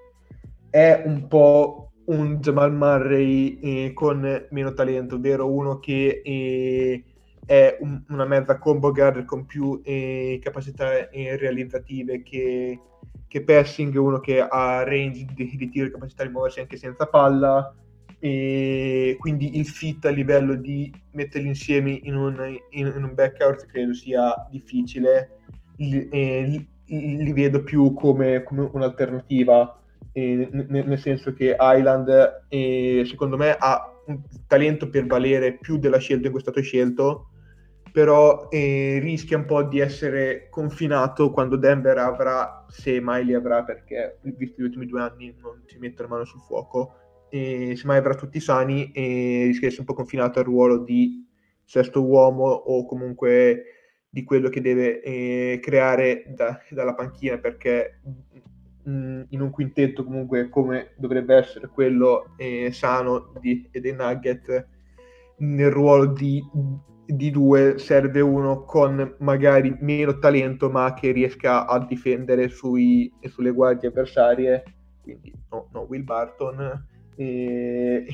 [0.69, 7.03] è un po' un Jamal Murray eh, con meno talento, ovvero uno che eh,
[7.43, 12.79] è un, una mezza combo guard con più eh, capacità eh, realizzative che,
[13.27, 17.07] che, passing, uno che ha range di, di tiro e capacità di muoversi anche senza
[17.07, 17.73] palla,
[18.19, 23.65] e quindi il fit a livello di metterli insieme in un, in, in un backout
[23.67, 25.39] credo sia difficile,
[25.77, 29.79] li, li, li vedo più come, come un'alternativa
[30.13, 35.99] eh, nel senso che Island eh, secondo me ha un talento per valere più della
[35.99, 37.29] scelta in cui è stato scelto
[37.91, 44.19] però rischia un po' di essere confinato quando Denver avrà, se mai li avrà perché
[44.21, 46.93] visto gli ultimi due anni non ci mette la mano sul fuoco
[47.29, 50.79] e se mai avrà tutti sani e rischia di essere un po' confinato al ruolo
[50.79, 51.25] di
[51.63, 53.63] sesto uomo o comunque
[54.09, 57.99] di quello che deve eh, creare da, dalla panchina perché
[58.83, 64.67] mh, in un quintetto comunque come dovrebbe essere quello eh, sano di, dei Nugget
[65.39, 66.41] nel ruolo di,
[67.05, 73.51] di, due serve uno con magari meno talento ma che riesca a difendere sui, sulle
[73.51, 74.63] guardie avversarie
[75.03, 78.05] quindi no, no Will Barton eh,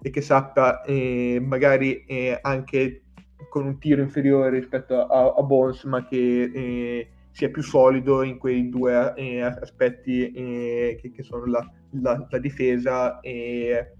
[0.00, 3.02] e che sappia eh, magari eh, anche
[3.48, 8.38] con un tiro inferiore rispetto a, a Bones ma che eh, sia più solido in
[8.38, 13.94] quei due eh, aspetti eh, che, che, sono la, la, la difesa e,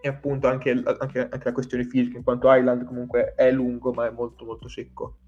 [0.00, 4.06] e appunto anche, anche, anche, la questione fisica, in quanto Island comunque è lungo ma
[4.06, 5.18] è molto molto secco.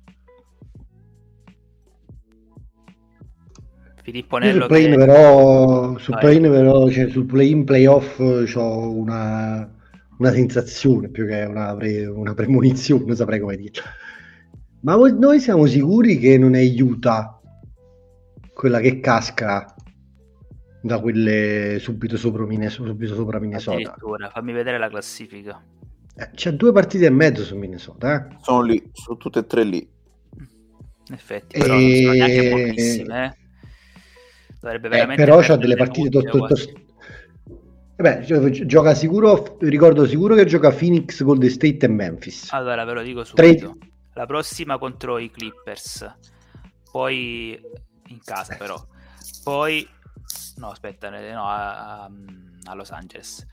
[4.08, 4.96] Filippo Nello sul play-in che...
[4.96, 9.70] però, sul play però cioè, sul play-in playoff ho una,
[10.16, 13.82] una sensazione più che una, pre, una premonizione, non saprei come dire
[14.80, 17.38] ma noi siamo sicuri che non è Utah
[18.54, 19.74] quella che casca
[20.80, 23.96] da quelle subito sopra, Minnesota, subito sopra Minnesota.
[24.32, 25.60] Fammi vedere la classifica.
[26.14, 28.14] Eh, c'è due partite e mezzo su Minnesota.
[28.14, 28.36] Eh?
[28.40, 29.88] Sono lì, sono tutte e tre lì.
[31.08, 33.24] In effetti, però non sono neanche pochissime.
[33.26, 33.46] Eh.
[34.60, 36.72] Dovrebbe Eh, veramente però c'ha delle partite punti, to- to- quasi.
[36.72, 36.86] to-
[37.96, 42.52] Vabbè, gio- gioca sicuro, ricordo sicuro che gioca Phoenix, Golden State e Memphis.
[42.52, 43.76] Allora, ve lo dico Tre- subito.
[44.14, 46.14] La prossima contro i Clippers.
[46.90, 47.60] Poi
[48.06, 48.76] in casa, però.
[49.42, 49.86] Poi
[50.56, 52.10] no, aspetta, eh, no, a, a-
[52.64, 53.46] a Los Angeles.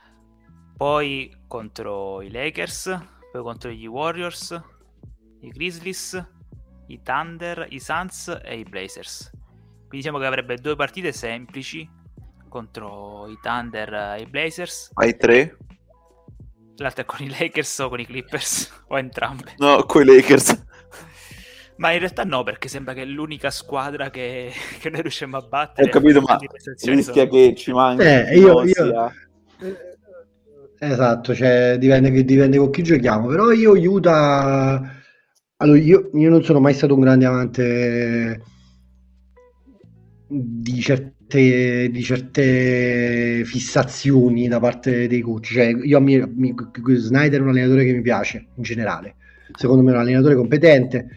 [0.77, 2.97] Poi contro i Lakers,
[3.31, 4.61] poi contro gli Warriors,
[5.41, 6.23] i Grizzlies,
[6.87, 9.31] i Thunder, i Suns e i Blazers.
[9.95, 11.87] Quindi diciamo che avrebbe due partite semplici
[12.49, 14.91] contro i Thunder e i Blazers.
[14.93, 15.57] Hai tre?
[16.77, 19.53] L'altra è con i Lakers o con i Clippers o entrambe.
[19.57, 20.63] No, coi Lakers.
[21.77, 25.41] Ma in realtà no, perché sembra che è l'unica squadra che, che noi riusciamo a
[25.41, 25.87] battere.
[25.87, 28.03] Ho capito, ma rischia sono- che ci manchi.
[28.03, 29.13] Eh, io- io- sia-
[30.77, 34.81] Esatto, cioè dipende, che- dipende con chi giochiamo, però io Utah,
[35.55, 38.41] allora io, io non sono mai stato un grande amante
[40.37, 46.53] di certe, di certe fissazioni da parte dei coach, cioè io mi, mi-
[46.95, 49.15] Snyder è un allenatore che mi piace in generale,
[49.57, 51.07] secondo me è un allenatore competente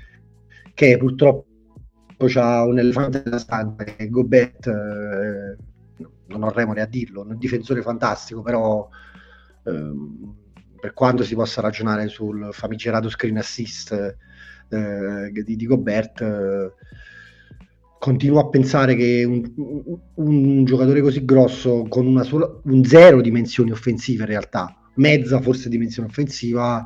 [0.74, 1.46] che purtroppo
[2.36, 5.56] ha un elefante nella stanza che Gobert, eh,
[6.28, 8.88] non ho remore a dirlo, un difensore fantastico, però
[9.64, 10.34] ehm,
[10.80, 13.92] per quanto si possa ragionare sul famigerato screen assist
[14.68, 16.72] eh, di, di Gobert, eh,
[17.98, 23.20] continuo a pensare che un, un- un giocatore così grosso con una sola, un zero
[23.20, 26.84] dimensioni offensive in realtà, mezza forse dimensione offensiva,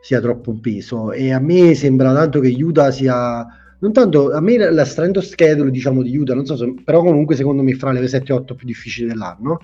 [0.00, 1.12] sia troppo un peso.
[1.12, 3.46] E a me sembra tanto che Utah sia
[3.80, 7.34] non tanto a me la- of schedule diciamo di Utah non so se, però comunque
[7.34, 9.58] secondo me fra le 7-8 più difficili dell'anno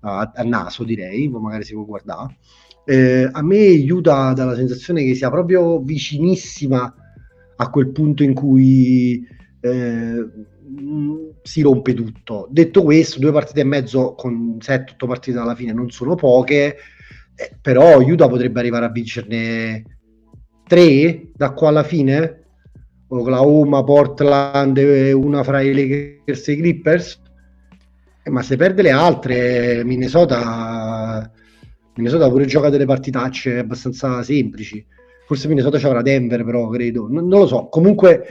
[0.00, 2.36] a, a naso direi magari si può guardare
[2.84, 6.94] Eh, a me Utah dà la sensazione che sia proprio vicinissima
[7.56, 9.26] a quel punto in cui
[9.60, 15.54] eh, mh, si rompe tutto detto questo due partite e mezzo con 7-8 partite alla
[15.54, 16.76] fine non sono poche
[17.34, 19.84] eh, però Utah potrebbe arrivare a vincerne
[20.66, 22.42] 3 da qua alla fine
[23.08, 27.20] Oklahoma, Portland, e una fra i Lakers e i Clippers.
[28.22, 31.30] Eh, ma se perde le altre, Minnesota,
[31.94, 34.84] Minnesota pure gioca delle partitacce abbastanza semplici.
[35.26, 37.08] Forse Minnesota ci avrà Denver, però credo.
[37.08, 37.68] Non, non lo so.
[37.68, 38.26] Comunque,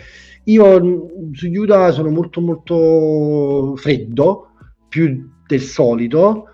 [0.47, 4.51] io mh, su Utah sono molto, molto freddo,
[4.87, 6.49] più del solito.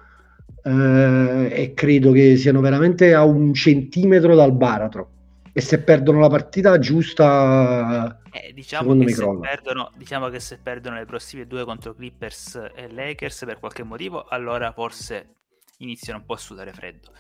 [0.64, 5.10] eh, e credo che siano veramente a un centimetro dal baratro
[5.52, 9.06] e se perdono la partita giusta Eh, diciamo, che
[9.40, 14.24] perdono, diciamo che se perdono le prossime due contro Clippers e Lakers per qualche motivo,
[14.24, 15.36] allora forse
[15.78, 17.12] iniziano un po' a sudare freddo.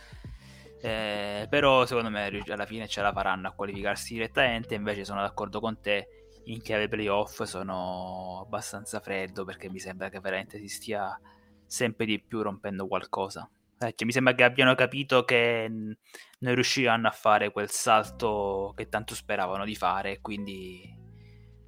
[0.81, 4.75] Eh, però secondo me alla fine ce la faranno a qualificarsi direttamente.
[4.75, 6.07] Invece sono d'accordo con te.
[6.45, 11.17] In chiave playoff sono abbastanza freddo perché mi sembra che veramente si stia
[11.65, 13.49] sempre di più rompendo qualcosa.
[13.79, 18.89] Eh, cioè, mi sembra che abbiano capito che non riusciranno a fare quel salto che
[18.89, 20.19] tanto speravano di fare.
[20.19, 20.81] Quindi,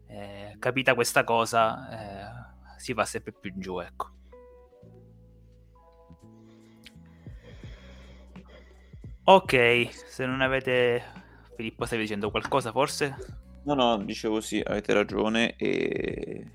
[0.07, 3.80] eh, capita questa cosa, eh, si va sempre più in giù.
[3.80, 4.13] Ecco.
[9.23, 11.23] Ok, se non avete.
[11.55, 13.43] Filippo, stavi dicendo qualcosa forse?
[13.66, 16.45] No, no, dicevo sì, avete ragione e,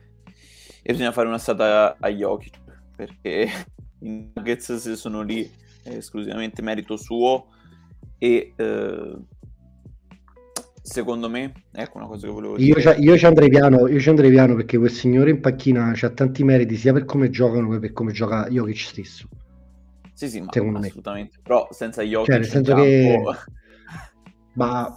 [0.82, 2.58] e bisogna fare una stata a Jokic
[2.94, 3.48] perché
[4.00, 5.50] i Nuggets se sono lì
[5.82, 7.48] è esclusivamente merito suo
[8.18, 9.16] e eh,
[10.82, 12.80] secondo me, ecco una cosa che volevo io, dire.
[12.80, 16.10] ci- io ci andrei piano io ci andrei piano perché quel signore in panchina ha
[16.10, 19.28] tanti meriti sia per come giocano che per come gioca Jokic stesso
[20.12, 20.88] Sì, sì, ma secondo me.
[20.88, 21.38] assolutamente.
[21.42, 23.20] Però senza Jokic Cioè, nel senso campo- che-
[24.54, 24.92] ma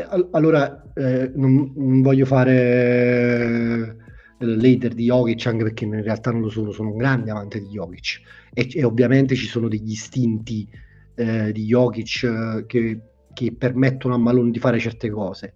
[0.00, 3.96] allora eh, non, non voglio fare
[4.38, 7.60] eh, l'hater di Jokic anche perché in realtà non lo sono sono un grande amante
[7.60, 8.20] di Jokic.
[8.52, 10.68] E, e ovviamente ci sono degli istinti
[11.14, 13.00] eh, di Jokic eh, che,
[13.32, 15.54] che permettono a Malone di fare certe cose.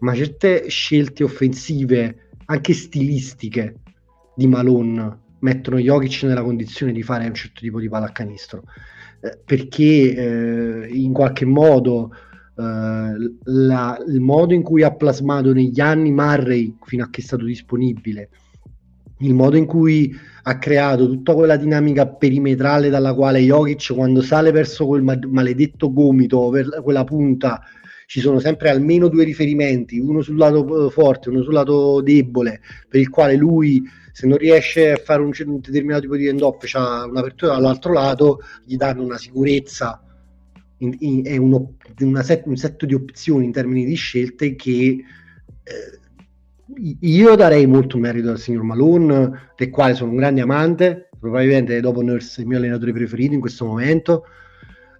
[0.00, 3.76] Ma certe scelte offensive anche stilistiche
[4.34, 8.64] di Malone mettono Jokic nella condizione di fare un certo tipo di pallacanestro.
[9.20, 12.10] Eh, perché eh, in qualche modo
[12.60, 17.24] eh, la- il modo in cui ha plasmato negli anni Murray fino a che è
[17.24, 18.30] stato disponibile
[19.20, 24.50] il modo in cui ha creato tutta quella dinamica perimetrale dalla quale Jokic quando sale
[24.50, 27.60] verso quel ma- maledetto gomito per quella punta
[28.06, 32.60] ci sono sempre almeno due riferimenti, uno sul lato eh, forte, uno sul lato debole,
[32.88, 37.04] per il quale lui se non riesce a fare un, determinato tipo di end-off, c'ha
[37.04, 40.02] un'apertura dall'altro lato, gli danno una sicurezza
[40.80, 45.04] e set, un set di opzioni in termini di scelte che
[45.62, 45.98] eh,
[47.00, 52.00] io darei molto merito al signor Malone, del quale sono un grande amante, probabilmente dopo
[52.00, 54.24] Nurse il mio allenatore preferito in questo momento,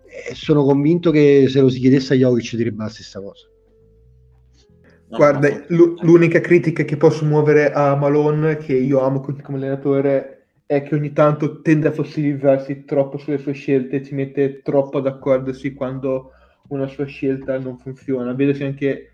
[0.04, 3.48] e sono convinto che se lo si chiedesse a Jokic direbbe la stessa cosa.
[5.08, 10.39] Guarda, l'unica critica che posso muovere a Malone, che io amo come allenatore,
[10.70, 14.98] è che ogni tanto tende a fossilizzarsi troppo sulle sue scelte e ci mette troppo
[14.98, 16.30] ad accordersi quando
[16.68, 18.32] una sua scelta non funziona.
[18.34, 19.10] Vedo se anche,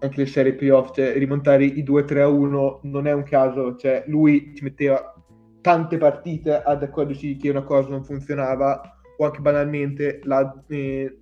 [0.00, 4.04] anche le serie playoff, cioè rimontare i 2-3 a 1 non è un caso, cioè
[4.08, 5.14] lui ci metteva
[5.62, 11.20] tante partite ad accorgersi che una cosa non funzionava o anche banalmente la, eh,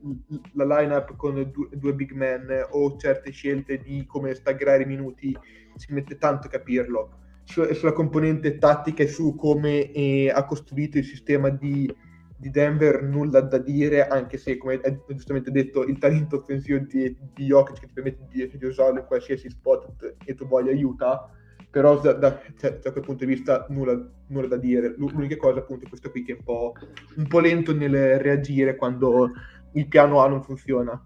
[0.55, 5.39] la line-up con due, due, big men o certe scelte di come staggare i minuti,
[5.77, 7.19] si mette tanto a capirlo.
[7.51, 11.93] Su, sulla componente tattica e su come eh, ha costruito il sistema di,
[12.37, 17.17] di, Denver nulla da dire, anche se, come hai giustamente detto, il talento offensivo di,
[17.35, 21.29] di Jokic che ti permette di, di usarlo in qualsiasi spot e tu voglia aiuta
[21.71, 23.99] però da, da, cioè, da, quel punto di vista nulla,
[24.29, 24.95] nulla, da dire.
[24.97, 26.75] L'unica cosa appunto è questo qui che è un po',
[27.17, 29.31] un po', lento nel reagire quando
[29.73, 31.01] il piano A non funziona.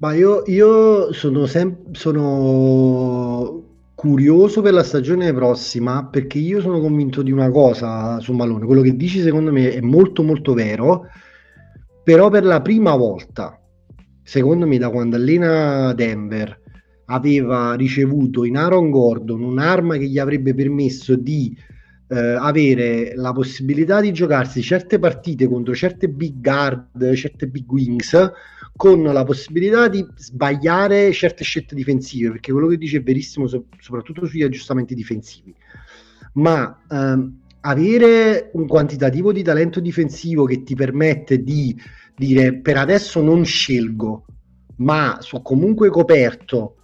[0.00, 7.22] Ma io, io sono, sem- sono curioso per la stagione prossima perché io sono convinto
[7.22, 11.06] di una cosa su Malone, quello che dici secondo me è molto molto vero,
[12.02, 13.58] però per la prima volta,
[14.22, 16.60] secondo me da quando allena Denver,
[17.06, 21.56] aveva ricevuto in Aaron Gordon un'arma che gli avrebbe permesso di
[22.08, 28.30] eh, avere la possibilità di giocarsi certe partite contro certe big guard, certe big wings,
[28.76, 33.66] con la possibilità di sbagliare certe scelte difensive, perché quello che dice è verissimo so-
[33.78, 35.54] soprattutto sugli aggiustamenti difensivi.
[36.34, 41.80] Ma ehm, avere un quantitativo di talento difensivo che ti permette di
[42.16, 44.24] dire per adesso non scelgo,
[44.76, 46.76] ma sono comunque coperto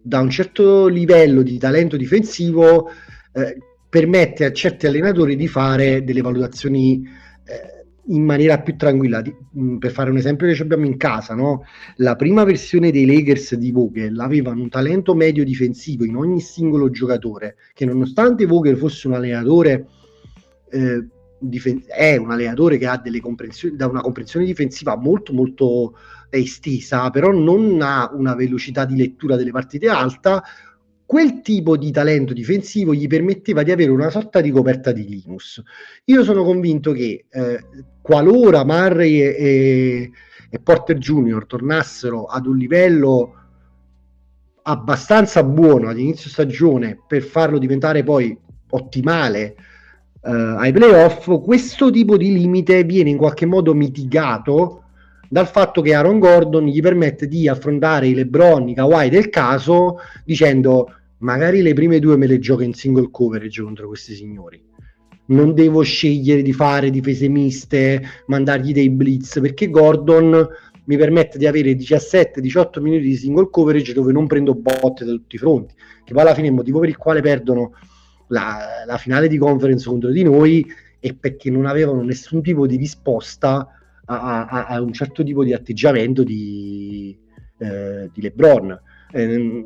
[0.00, 2.90] da un certo livello di talento difensivo
[3.32, 3.56] eh,
[3.88, 7.02] permette a certi allenatori di fare delle valutazioni
[8.08, 9.22] in maniera più tranquilla.
[9.58, 11.64] Mm, per fare un esempio che abbiamo in casa, no?
[11.96, 16.90] la prima versione dei Lakers di Vogel avevano un talento medio difensivo in ogni singolo
[16.90, 19.86] giocatore, che nonostante Vogel fosse un allenatore
[20.70, 21.06] eh,
[21.38, 25.96] difen- è un allenatore che ha delle comprensioni da una comprensione difensiva molto molto
[26.30, 30.42] estesa, però non ha una velocità di lettura delle partite alta,
[31.08, 35.62] quel tipo di talento difensivo gli permetteva di avere una sorta di coperta di Linus.
[36.04, 37.64] Io sono convinto che eh,
[38.02, 40.10] qualora Murray e, e,
[40.50, 43.34] e, Porter Junior tornassero ad un livello
[44.64, 48.38] abbastanza buono ad inizio stagione per farlo diventare poi
[48.68, 49.56] ottimale
[50.20, 54.82] eh, ai playoff, questo tipo di limite viene in qualche modo mitigato
[55.26, 60.00] dal fatto che Aaron Gordon gli permette di affrontare i LeBron, i Kawhi del caso
[60.24, 64.62] dicendo magari le prime due me le gioco in single coverage contro questi signori
[65.26, 70.48] non devo scegliere di fare difese miste, mandargli dei blitz perché Gordon
[70.84, 75.36] mi permette di avere 17-18 minuti di single coverage dove non prendo botte da tutti
[75.36, 77.72] i fronti che poi alla fine il motivo per il quale perdono
[78.28, 80.66] la, la finale di conference contro di noi
[80.98, 83.68] è perché non avevano nessun tipo di risposta
[84.06, 87.16] a, a, a un certo tipo di atteggiamento di,
[87.58, 88.80] eh, di LeBron.
[89.12, 89.64] Eh,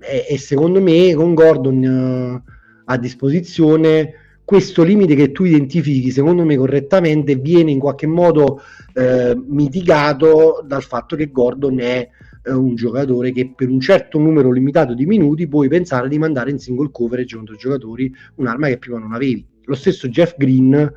[0.00, 2.42] e, e, secondo me con Gordon eh,
[2.84, 4.12] a disposizione
[4.44, 8.60] questo limite che tu identifichi secondo me correttamente viene in qualche modo
[8.92, 12.08] eh, mitigato dal fatto che Gordon è
[12.44, 16.50] eh, un giocatore che per un certo numero limitato di minuti puoi pensare di mandare
[16.50, 19.46] in single coverage contro giocatori un'arma che prima non avevi.
[19.64, 20.92] Lo stesso Jeff Green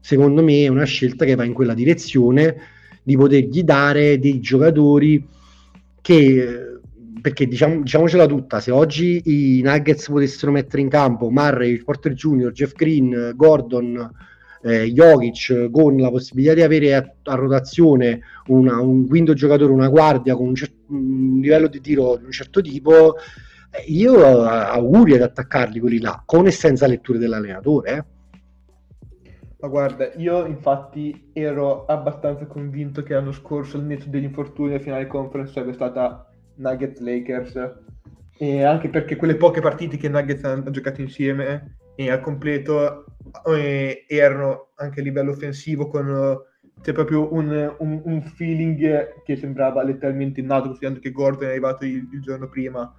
[0.00, 2.56] secondo me è una scelta che va in quella direzione
[3.04, 5.24] di potergli dare dei giocatori
[6.00, 6.77] che
[7.20, 12.50] perché diciamo, diciamocela tutta se oggi i Nuggets potessero mettere in campo Murray, Porter Jr.,
[12.52, 14.10] Jeff Green, Gordon
[14.62, 19.88] eh, Jokic con la possibilità di avere a, a rotazione una, un quinto giocatore, una
[19.88, 23.16] guardia con un, cer- un, livello di tiro di un certo tipo
[23.70, 28.04] eh, io auguri ad attaccarli quelli là con e senza letture dell'allenatore eh.
[29.60, 34.78] Ma guarda, io infatti ero abbastanza convinto che l'anno scorso il netto degli infortuni alla
[34.78, 36.27] finale conference sarebbe stata
[36.58, 37.72] Nuggets Lakers
[38.38, 43.06] e anche perché quelle poche partite che Nuggets hanno giocato insieme e al completo
[43.46, 46.46] eh, erano anche a livello offensivo con
[46.80, 51.84] c'è proprio un, un, un feeling che sembrava letteralmente nato, considerando che Gordon è arrivato
[51.84, 52.92] il, il giorno prima.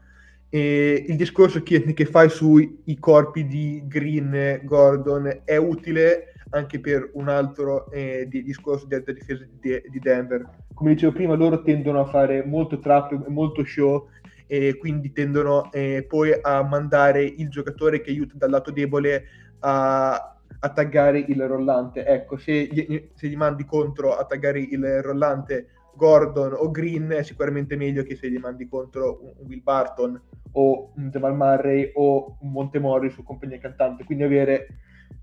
[0.49, 7.10] E il discorso che, che fai sui corpi di Green Gordon è utile anche per
[7.14, 10.47] un altro eh, di, discorso della difesa di, di, Denver.
[10.74, 14.08] Come dicevo prima, loro tendono a fare molto trap, molto show
[14.47, 19.26] e quindi tendono eh, poi a mandare il giocatore che aiuta dal lato debole
[19.60, 20.14] a,
[20.60, 22.06] a taggare il rollante.
[22.06, 25.68] Ecco, se gli, se gli mandi contro a taggare il rollante
[26.00, 30.20] Gordon o Green è sicuramente meglio che se gli mandi contro un Will Barton
[30.54, 34.04] o un Jamal Murray o un Montemori su compagnia cantante.
[34.04, 34.68] Quindi avere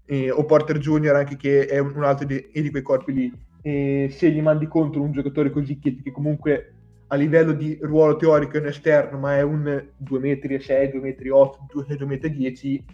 [0.06, 3.32] eh, o Porter Junior anche che è un, altro di, di, quei corpi lì.
[3.62, 6.72] E se gli mandi contro un giocatore così che, che comunque
[7.08, 10.90] a livello di ruolo teorico è un esterno, ma è un 2 metri e 6,
[10.90, 12.84] 2 metri 8, 2, 2 metri 10,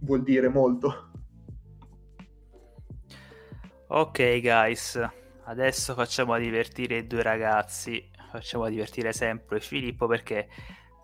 [0.00, 1.10] vuol dire molto.
[3.86, 4.98] Ok guys,
[5.44, 8.02] adesso facciamo divertire i due ragazzi,
[8.32, 10.48] facciamo divertire sempre Filippo perché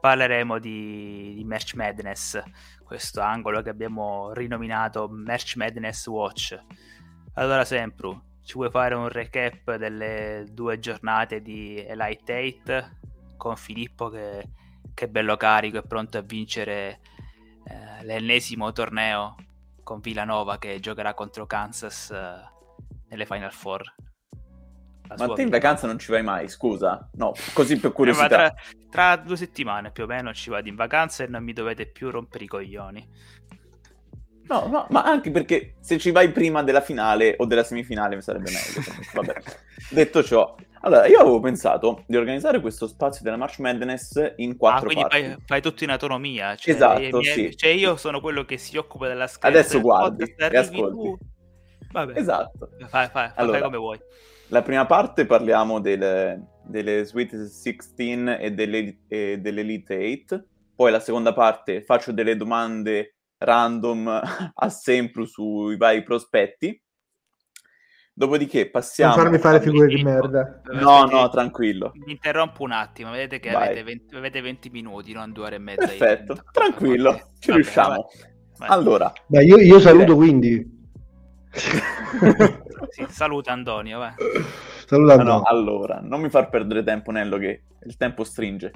[0.01, 2.42] parleremo di, di Merch Madness,
[2.84, 6.59] questo angolo che abbiamo rinominato Merch Madness Watch.
[7.34, 12.90] Allora, Sempru, ci vuoi fare un recap delle due giornate di Elite 8
[13.36, 14.48] con Filippo che,
[14.94, 17.01] che è bello carico e pronto a vincere
[17.64, 19.36] eh, l'ennesimo torneo
[19.82, 22.34] con Villanova che giocherà contro Kansas eh,
[23.09, 23.94] nelle Final Four?
[25.17, 27.09] Ma te in vacanza non ci vai mai, scusa?
[27.15, 28.27] No, così per curiosità.
[28.27, 28.55] Eh, tra,
[29.15, 32.11] tra, due settimane più o meno ci vado in vacanza e non mi dovete più
[32.11, 33.09] rompere i coglioni.
[34.51, 38.23] No, no, ma anche perché se ci vai prima della finale o della semifinale mi
[38.23, 38.83] sarebbe meglio.
[39.15, 39.35] Vabbè,
[39.91, 44.89] detto ciò, allora io avevo pensato di organizzare questo spazio della March Madness in quattro
[44.89, 45.23] ah, quindi parti.
[45.23, 46.57] Fai, fai tutto in autonomia.
[46.57, 47.57] Cioè, esatto, miei, sì.
[47.57, 49.59] Cioè io sono quello che si occupa della scheda.
[49.59, 50.95] Adesso guardi e ascolti.
[50.97, 51.19] Tu...
[51.93, 52.19] Vabbè.
[52.19, 52.71] Esatto.
[52.89, 53.99] Fai, fai, allora, fai come vuoi.
[54.51, 60.44] La prima parte parliamo delle, delle Sweet 16 e, delle, e dell'Elite 8,
[60.74, 64.09] poi la seconda parte faccio delle domande random
[64.55, 66.82] a sempre sui vari prospetti.
[68.12, 69.14] Dopodiché passiamo.
[69.14, 70.61] Non farmi fare figure di merda.
[70.72, 71.92] No, no, tranquillo.
[71.94, 73.12] Mi interrompo un attimo.
[73.12, 75.86] Vedete che avete 20, avete 20, minuti, non due ore e mezza.
[75.86, 78.09] Perfetto, tranquillo, ci Vabbè, riusciamo.
[78.59, 78.68] Vai.
[78.68, 80.78] Allora, Beh, io, io saluto quindi.
[82.90, 83.98] sì, saluta Antonio.
[83.98, 84.14] Vai.
[84.86, 85.32] Saluta Antonio.
[85.32, 88.72] No, allora, non mi far perdere tempo, Nello, che il tempo stringe.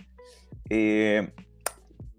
[0.66, 1.32] E...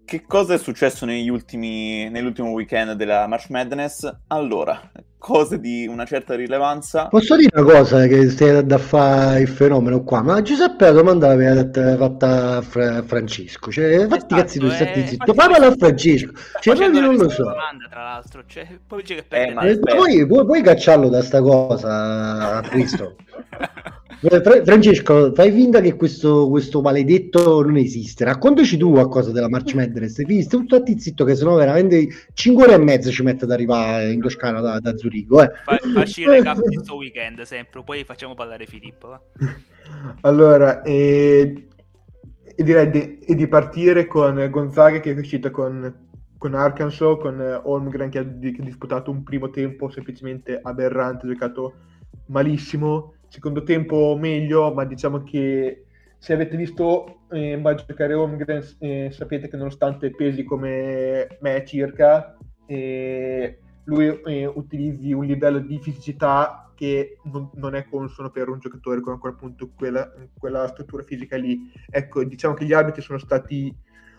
[0.06, 4.08] Che cosa è successo negli ultimi, nell'ultimo weekend della March Madness?
[4.28, 4.80] Allora,
[5.18, 7.08] cose di una certa rilevanza.
[7.08, 10.22] Posso dire una cosa che stai da fare il fenomeno qua?
[10.22, 13.72] Ma Giuseppe la domanda l'aveva fatta fra Francesco.
[13.72, 15.34] Cioè, fatti esatto, cazzi tu, stati eh, zitto.
[15.34, 16.32] Fammela a Francesco.
[16.60, 17.42] Cioè, proprio non lo so.
[17.42, 18.44] Domanda, tra l'altro.
[18.46, 23.16] Cioè, poi, che eh, eh, poi puoi, puoi cacciarlo da sta cosa a Cristo.
[24.20, 28.24] Eh, Francesco, fai finta che questo, questo, maledetto non esiste.
[28.24, 30.12] Raccontaci tu qualcosa della March Madness.
[30.12, 34.20] Stai tutto zitto, che sennò veramente 5 ore e mezza ci mette ad arrivare in
[34.20, 35.42] Toscana da, da Zurigo.
[35.42, 35.50] Eh.
[35.64, 39.08] Fa, facci il recap di questo weekend sempre, poi facciamo parlare Filippo.
[39.08, 39.20] Va?
[40.22, 41.68] Allora, eh,
[42.56, 45.94] direi di, di, partire con Gonzaga che è uscita con,
[46.38, 51.28] con Arkansas, con Holmgren che ha, che ha disputato un primo tempo semplicemente aberrante, ha
[51.28, 51.74] giocato
[52.26, 55.84] malissimo secondo tempo meglio, ma diciamo che
[56.18, 63.58] se avete visto eh, giocare Holmgren eh, sapete che nonostante pesi come me circa, eh,
[63.84, 69.00] lui eh, utilizzi un livello di fisicità che non, non, è consono per un giocatore
[69.00, 71.70] con ancora appunto quella, quella struttura fisica lì.
[71.88, 73.74] Ecco, diciamo che gli arbitri sono stati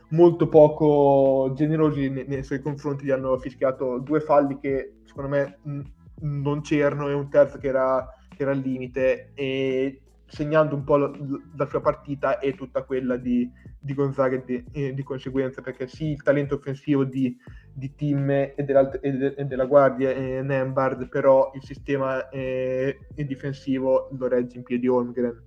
[0.10, 5.60] molto poco generosi nei, nei suoi confronti, gli hanno fischiato due falli che secondo me
[5.62, 5.82] mh,
[6.22, 10.98] non c'erano e un terzo che era che era al limite e segnando un po'
[10.98, 11.12] la,
[11.56, 13.50] la sua partita e tutta quella di,
[13.80, 17.36] di Gonzaga di, eh, di, conseguenza perché sì il talento offensivo di,
[17.72, 24.10] di Tim e, e, de, e, della guardia è Nembard però il sistema eh, difensivo
[24.18, 25.46] lo regge in piedi Holmgren.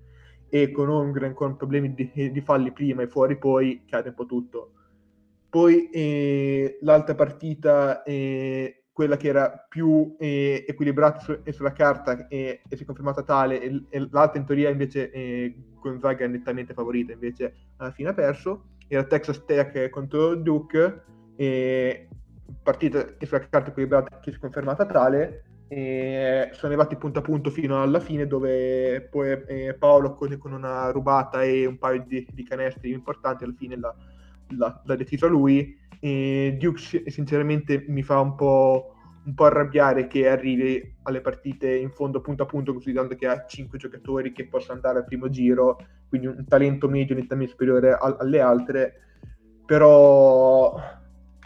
[0.52, 4.26] E con Holmgren con problemi di, di falli prima e fuori poi cade un po'
[4.26, 4.72] tutto.
[5.48, 12.60] Poi eh, l'altra partita eh, quella che era più eh, equilibrata su, sulla carta e,
[12.68, 16.74] e, si è confermata tale, e, e l'altra in teoria invece eh, Gonzaga è nettamente
[16.74, 21.02] favorita, invece alla fine ha perso, era Texas Tech contro Duke,
[22.62, 27.80] partita sulla carta equilibrata che si è confermata tale, sono arrivati punto a punto fino
[27.80, 32.42] alla fine dove poi eh, Paolo con, con, una rubata e un paio di, di
[32.42, 38.94] canestri importanti alla fine l'ha deciso lui e Duke sinceramente mi fa un po',
[39.26, 43.44] un po' arrabbiare che arrivi alle partite in fondo punto a punto, considerando che ha
[43.46, 45.78] 5 giocatori che possono andare al primo giro,
[46.08, 48.94] quindi un talento medio nettamente superiore a- alle altre,
[49.66, 50.74] però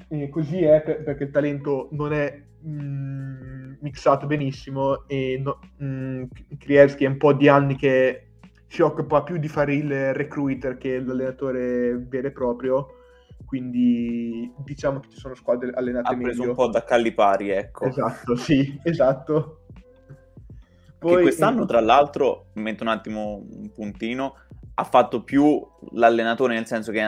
[0.09, 5.59] eh, così è per- perché il talento non è mh, mm, mixato benissimo e no,
[5.77, 6.25] mh,
[6.59, 8.29] Krievski è un po' di anni che
[8.67, 12.87] si occupa più di fare il recruiter che l'allenatore vero e proprio
[13.45, 16.51] quindi diciamo che ci sono squadre allenate ha preso meglio.
[16.51, 17.85] un po' da Callipari, ecco.
[17.85, 19.61] Esatto, sì, esatto.
[20.99, 24.37] Poi, che quest'anno, tra l'altro, metto un attimo un puntino,
[24.75, 27.03] ha fatto più l'allenatore, nel senso che,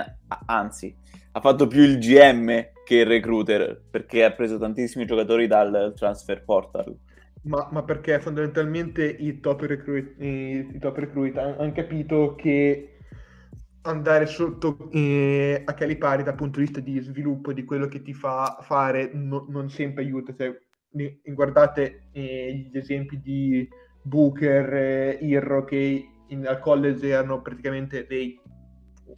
[0.47, 0.95] anzi,
[1.33, 6.45] ha fatto più il GM che il recruiter, perché ha preso tantissimi giocatori dal transfer
[6.45, 6.95] portal.
[7.43, 12.96] Ma, ma perché fondamentalmente i top recruit, i, i top recruit hanno capito che
[13.91, 18.13] andare sotto eh, a calipari dal punto di vista di sviluppo di quello che ti
[18.15, 20.35] fa fare no, non sempre aiuta.
[20.35, 20.57] Cioè,
[21.25, 23.69] guardate eh, gli esempi di
[24.03, 28.41] Booker, eh, Irro che in, al college erano praticamente dei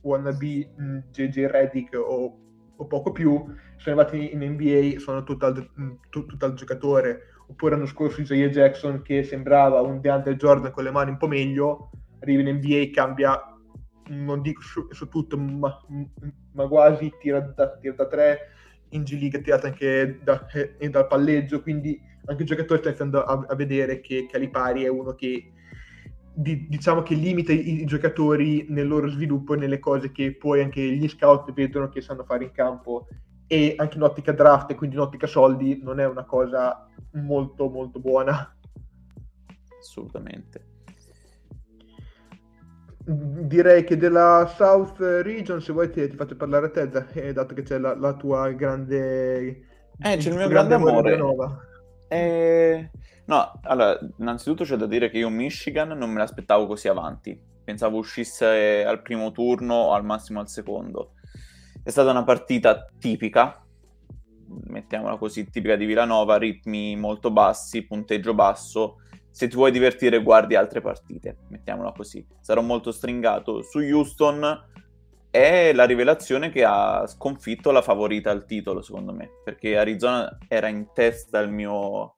[0.03, 0.75] wannabe
[1.11, 2.39] JJ Reddick o,
[2.77, 3.45] o, poco più,
[3.77, 5.69] sono arrivati in NBA, sono tutt'al,
[6.11, 7.21] tutt'al giocatore.
[7.51, 11.29] Oppure l'anno scorso Isaiah Jackson che sembrava un DeAndre Jordan con le mani un po'
[11.29, 11.91] meglio,
[12.21, 13.41] arriva in NBA cambia
[14.09, 15.79] non dico su, su tutto, ma,
[16.53, 18.39] ma, quasi tira da, tira da tre,
[18.91, 23.45] in G-League tirata anche da, eh, dal palleggio, quindi anche il giocatore sta iniziando a,
[23.49, 25.53] a, vedere che Calipari è uno che
[26.33, 30.63] di, diciamo che limita i, i, giocatori nel loro sviluppo e nelle cose che poi
[30.63, 33.09] anche gli scout vedono che sanno fare in campo.
[33.51, 37.71] E anche in ottica draft e quindi in ottica soldi non è una cosa molto
[37.71, 38.55] molto buona.
[39.81, 40.68] Assolutamente
[43.11, 47.55] direi che della South Region, se vuoi ti, ti faccio parlare a te, eh, dato
[47.55, 49.47] che c'è la, la tua grande...
[50.01, 51.19] Eh, c'è il mio grande, grande amore.
[52.09, 52.91] Eh,
[53.25, 57.41] no, allora, innanzitutto c'è da dire che io Michigan non me l'aspettavo così avanti.
[57.65, 61.13] Pensavo uscisse al primo turno o al massimo al secondo.
[61.83, 63.65] È stata una partita tipica,
[64.67, 69.01] mettiamola così, tipica di Villanova, ritmi molto bassi, punteggio basso,
[69.31, 72.27] se ti vuoi divertire guardi altre partite, mettiamola così.
[72.41, 73.63] Sarò molto stringato.
[73.63, 74.67] Su Houston
[75.31, 80.69] è la rivelazione che ha sconfitto la favorita al titolo, secondo me, perché Arizona era
[80.69, 82.15] in testa al mio,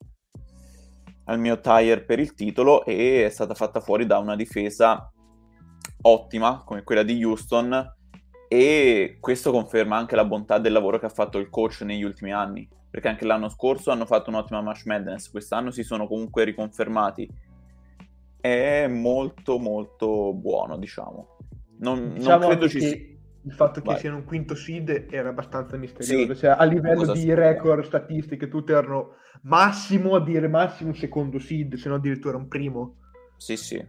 [1.25, 5.13] al mio tire per il titolo e è stata fatta fuori da una difesa
[6.03, 7.99] ottima come quella di Houston
[8.53, 12.33] e questo conferma anche la bontà del lavoro che ha fatto il coach negli ultimi
[12.33, 17.31] anni perché anche l'anno scorso hanno fatto un'ottima March Madness, quest'anno si sono comunque riconfermati.
[18.41, 21.37] È molto molto buono, diciamo.
[21.79, 23.09] Non, diciamo non credo ci sia...
[23.43, 23.99] Il fatto che Vai.
[23.99, 26.41] siano un quinto seed era abbastanza misterioso, sì.
[26.41, 31.89] cioè a livello di record statistiche tutte erano massimo a dire massimo secondo seed, se
[31.89, 32.97] non addirittura un primo.
[33.37, 33.83] Sì, sì.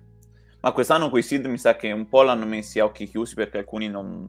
[0.62, 3.58] Ma quest'anno quei seed mi sa che un po' l'hanno messi a occhi chiusi perché
[3.58, 4.28] alcuni non...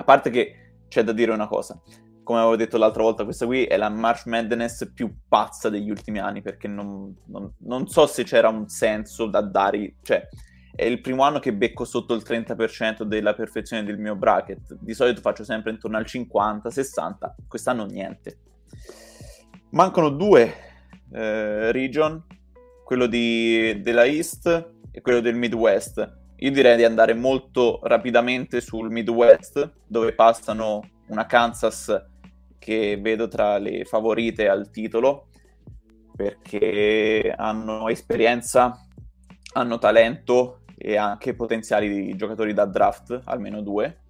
[0.00, 0.54] A parte che
[0.88, 1.78] c'è da dire una cosa,
[2.22, 6.18] come avevo detto l'altra volta, questa qui è la March Madness più pazza degli ultimi
[6.18, 10.26] anni, perché non, non, non, so se c'era un senso da dare, cioè
[10.74, 14.94] è il primo anno che becco sotto il 30% della perfezione del mio bracket, di
[14.94, 17.12] solito faccio sempre intorno al 50-60,
[17.46, 18.38] quest'anno niente.
[19.72, 20.54] Mancano due
[21.12, 22.24] eh, region,
[22.84, 26.19] quello di, della East e quello del Midwest.
[26.42, 32.06] Io direi di andare molto rapidamente sul Midwest, dove passano una Kansas
[32.58, 35.28] che vedo tra le favorite al titolo
[36.16, 38.86] perché hanno esperienza,
[39.52, 44.04] hanno talento e anche potenziali giocatori da draft, almeno due,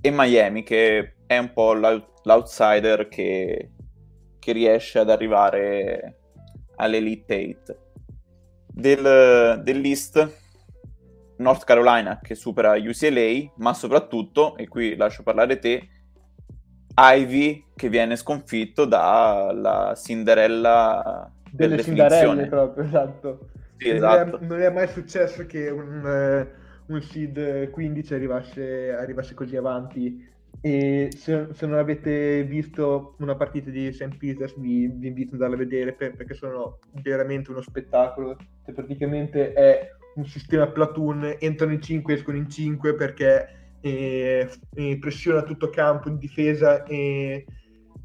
[0.00, 3.70] e Miami che è un po' l'outsider che,
[4.38, 6.18] che riesce ad arrivare
[6.76, 7.78] all'Elite 8.
[8.66, 10.42] Del, dell'East,
[11.36, 15.88] North Carolina che supera UCLA, ma soprattutto, e qui lascio parlare te,
[16.96, 23.48] Ivy che viene sconfitto dalla Cinderella delle Cinderelle proprio, esatto.
[23.76, 24.38] Sì, esatto.
[24.38, 29.56] Non, è, non, è, mai successo che un, uh, un seed 15 arrivasse, arrivasse, così
[29.56, 34.16] avanti e se, se, non avete visto una partita di St.
[34.16, 38.72] Peters vi, vi invito ad andarla a vedere per, perché sono veramente uno spettacolo cioè,
[38.72, 45.42] praticamente è un sistema platoon entrano in 5 escono in 5 perché e, e pressiona
[45.42, 47.44] tutto campo in difesa e,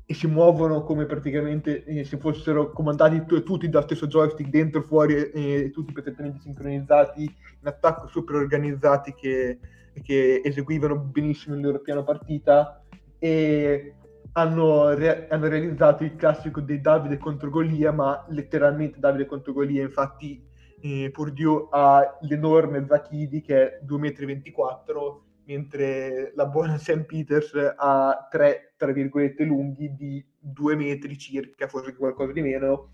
[0.05, 4.81] e si muovono come praticamente eh, se fossero comandati t- tutti dallo stesso joystick dentro,
[4.81, 9.59] fuori e tutti perfettamente sincronizzati in attacco super organizzati che,
[10.01, 12.83] che eseguivano benissimo il loro piano partita
[13.17, 13.93] e
[14.33, 19.83] hanno, re- hanno realizzato il classico dei Davide contro Golia, ma letteralmente Davide contro Golia,
[19.83, 20.41] infatti
[20.81, 27.05] eh, Purdue ha l'enorme Zachidi che è 2,24 m, mentre la buona St.
[27.05, 32.91] Peters ha 3, tra virgolette, lunghi di 2 metri circa, forse qualcosa di meno,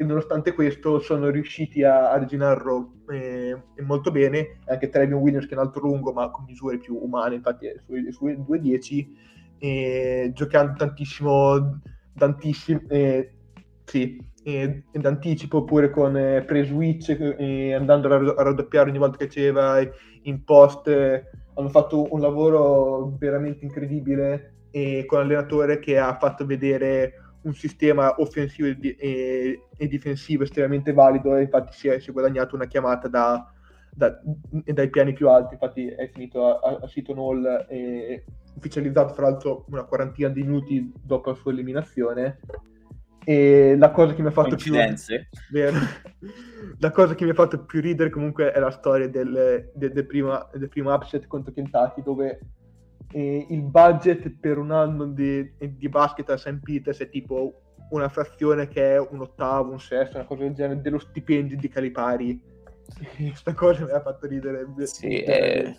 [0.00, 5.54] e nonostante questo sono riusciti a, a reginarlo eh, molto bene, anche Trevion Williams che
[5.54, 9.06] è un altro lungo ma con misure più umane, infatti sui, sui 2,10,
[9.58, 11.80] eh, giocando tantissimo,
[12.16, 13.32] tantissimo eh,
[13.84, 19.78] sì, eh, d'anticipo oppure con eh, pre-switch, eh, andando a, raddoppiare ogni volta che c'era
[20.22, 26.46] in post, eh, hanno fatto un lavoro veramente incredibile e con l'allenatore che ha fatto
[26.46, 32.10] vedere un sistema offensivo e, e, e difensivo estremamente valido e infatti si è, si
[32.10, 33.52] è guadagnato una chiamata da,
[33.90, 34.18] da,
[34.50, 38.24] dai piani più alti, infatti è finito a, a Seaton Hall e
[38.56, 42.38] ufficializzato fra l'altro una quarantina di minuti dopo la sua eliminazione
[43.28, 45.76] e la cosa che mi ha fatto più vero,
[46.80, 50.06] la cosa che mi ha fatto più ridere comunque è la storia del, del, del,
[50.06, 52.40] primo, del primo upset contro Kentucky dove
[53.12, 56.58] eh, il budget per un anno di, di basket a St.
[56.62, 60.80] Peters è tipo una frazione che è un ottavo, un sesto, una cosa del genere,
[60.80, 62.40] dello stipendio di Calipari.
[63.14, 64.64] Questa cosa mi ha fatto ridere.
[64.84, 65.74] Sì, è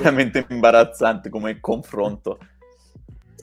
[0.00, 2.38] veramente imbarazzante come confronto.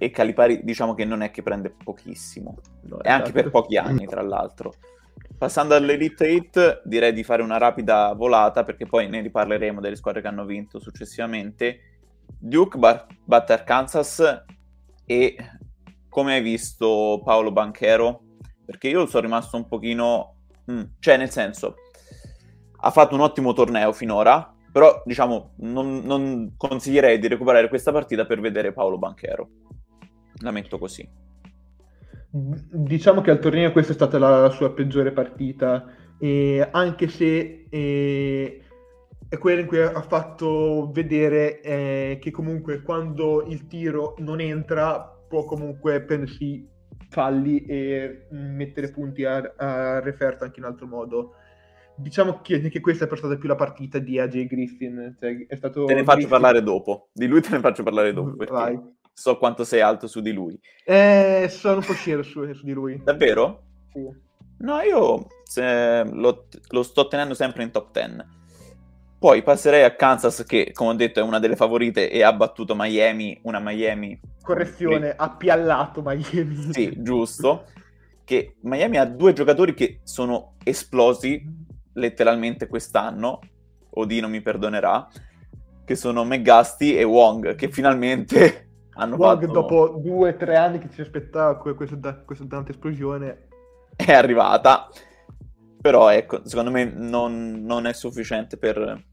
[0.01, 3.09] E Calipari diciamo che non è che prende pochissimo, no, e esatto.
[3.09, 4.73] anche per pochi anni tra l'altro.
[5.37, 10.21] Passando all'Elite 8 direi di fare una rapida volata perché poi ne riparleremo delle squadre
[10.21, 11.99] che hanno vinto successivamente
[12.39, 14.43] Duke batte Arkansas
[15.05, 15.35] e
[16.09, 18.23] come hai visto Paolo Banchero?
[18.65, 20.37] Perché io sono rimasto un pochino...
[20.71, 21.75] Mm, cioè nel senso,
[22.77, 28.25] ha fatto un ottimo torneo finora, però diciamo non, non consiglierei di recuperare questa partita
[28.25, 29.49] per vedere Paolo Banchero.
[30.41, 31.07] La metto così.
[32.29, 35.85] Diciamo che al torneo questa è stata la, sua peggiore partita,
[36.19, 37.65] e anche se...
[37.69, 38.61] E
[39.31, 44.99] è quella in cui ha fatto vedere eh, che comunque quando il tiro non entra
[45.25, 46.67] può comunque prendersi
[47.07, 51.35] falli e mettere punti a, a referto anche in altro modo.
[51.95, 55.15] Diciamo che, che, questa è stata più la partita di AJ Griffin.
[55.17, 56.29] Cioè è stato te ne faccio Griffin...
[56.29, 57.07] parlare dopo.
[57.13, 58.35] Di lui te ne faccio parlare dopo.
[58.35, 58.79] Perché Vai.
[59.13, 60.59] So quanto sei alto su di lui.
[60.85, 63.01] Eh, sono un po' scero su, su, di lui.
[63.03, 63.63] Davvero?
[63.91, 64.29] Sì.
[64.59, 65.27] No, io
[66.11, 68.39] lo, lo sto tenendo sempre in top 10
[69.21, 72.73] poi passerei a Kansas, che come ho detto è una delle favorite e ha battuto
[72.73, 74.19] Miami, una Miami.
[74.41, 76.71] Correzione, ha piallato Miami.
[76.73, 77.65] Sì, giusto.
[78.23, 81.39] Che Miami ha due giocatori che sono esplosi
[81.93, 83.41] letteralmente quest'anno.
[83.91, 85.07] Odino mi perdonerà.
[85.85, 88.70] Che sono McGusty e Wong, che finalmente
[89.01, 89.51] hanno Wong, fatto...
[89.51, 93.47] dopo due o tre anni che ci aspettava questa, questa tanta esplosione,
[93.95, 94.89] è arrivata.
[95.81, 99.03] Però ecco, secondo me non, non è sufficiente per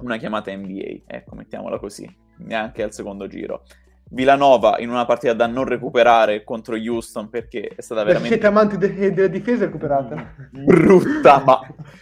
[0.00, 3.62] una chiamata NBA, ecco, mettiamola così, neanche al secondo giro.
[4.12, 8.34] Villanova in una partita da non recuperare contro Houston perché è stata veramente...
[8.34, 10.34] Siete amanti de- della difesa recuperata?
[10.50, 11.60] Brutta, ma...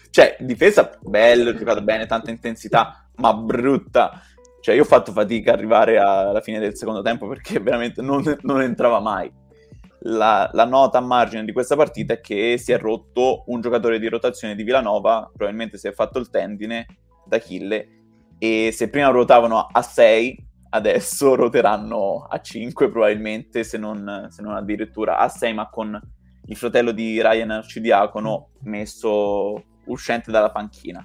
[0.08, 4.22] Cioè, difesa bella, giocata bene, tanta intensità, ma brutta.
[4.68, 8.22] Cioè, io ho fatto fatica ad arrivare alla fine del secondo tempo perché veramente non,
[8.42, 9.32] non entrava mai.
[10.00, 13.98] La, la, nota a margine di questa partita è che si è rotto un giocatore
[13.98, 16.84] di rotazione di Villanova, probabilmente si è fatto il tendine
[17.24, 17.88] d'Achille
[18.36, 24.54] e se prima ruotavano a 6 adesso roteranno a 5 probabilmente se non, se non
[24.54, 25.98] addirittura a 6 ma con
[26.44, 31.02] il fratello di Ryan Arcidiacono messo uscente dalla panchina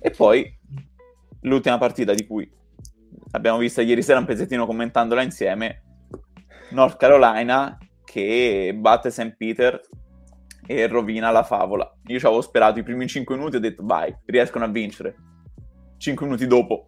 [0.00, 0.58] e poi
[1.42, 2.50] l'ultima partita di cui
[3.34, 5.82] abbiamo visto ieri sera un pezzettino commentandola insieme
[6.70, 9.34] North Carolina che batte St.
[9.36, 9.80] Peter
[10.66, 13.82] e rovina la favola io ci avevo sperato i primi 5 minuti e ho detto
[13.84, 15.16] vai riescono a vincere
[16.04, 16.86] 5 minuti dopo.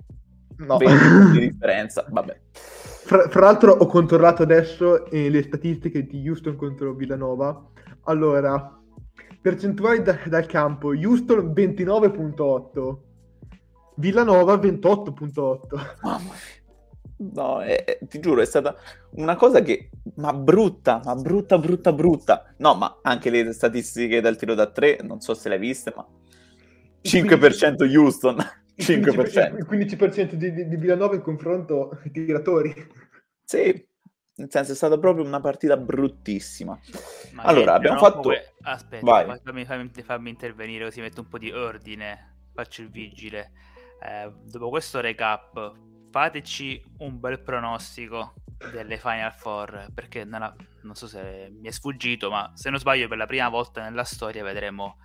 [0.58, 0.76] No.
[0.76, 2.40] 20 di differenza, vabbè.
[2.52, 7.70] Fra, fra, l'altro ho controllato adesso eh, le statistiche di Houston contro Villanova.
[8.04, 8.78] Allora,
[9.40, 12.96] percentuali da, dal campo, Houston 29.8,
[13.96, 15.96] Villanova 28.8.
[16.02, 16.64] Mamma mia.
[17.18, 18.76] No, eh, ti giuro, è stata
[19.12, 19.90] una cosa che...
[20.16, 22.54] Ma brutta, ma brutta, brutta, brutta.
[22.58, 25.92] No, ma anche le statistiche dal tiro da 3, non so se le hai viste,
[25.96, 26.06] ma...
[27.02, 28.36] 5% Houston.
[28.76, 29.56] 5%.
[29.56, 32.74] Il 15% di, di, di Villanova in confronto ai tiratori.
[33.42, 33.86] Sì,
[34.38, 36.78] nel senso è stata proprio una partita bruttissima.
[37.32, 38.20] Ma allora, abbiamo fatto...
[38.20, 38.52] Come...
[38.62, 39.40] Aspetta, Vai.
[39.42, 43.52] Fammi, fammi, fammi, intervenire così metto un po' di ordine, faccio il vigile.
[44.02, 45.72] Eh, dopo questo recap,
[46.10, 48.34] fateci un bel pronostico
[48.72, 52.78] delle Final Four, perché non, ha- non so se mi è sfuggito, ma se non
[52.78, 54.98] sbaglio per la prima volta nella storia vedremo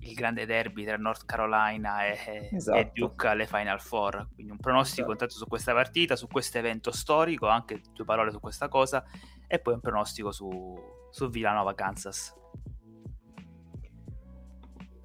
[0.00, 2.78] il grande derby tra North Carolina e, Esatto.
[2.78, 4.28] e Duke alle Final Four.
[4.34, 5.12] Quindi un pronostico Esatto.
[5.12, 9.04] intanto su questa partita, su questo evento storico, anche due parole su questa cosa,
[9.46, 10.76] e poi un pronostico su,
[11.10, 12.34] su Villanova, Kansas.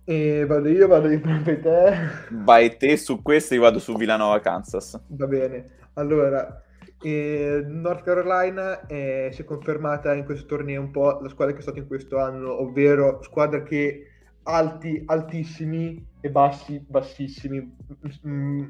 [0.05, 1.93] E vado io, vado di per te.
[2.29, 5.01] Vai te su questo, io vado su Villanova, Kansas.
[5.07, 5.69] Va bene.
[5.93, 6.61] Allora,
[7.01, 11.59] eh, North Carolina eh, si è confermata in questo torneo un po' la squadra che
[11.59, 14.07] è stata in questo anno, ovvero squadra che
[14.43, 17.77] alti altissimi e bassi bassissimi.
[18.27, 18.69] Mm,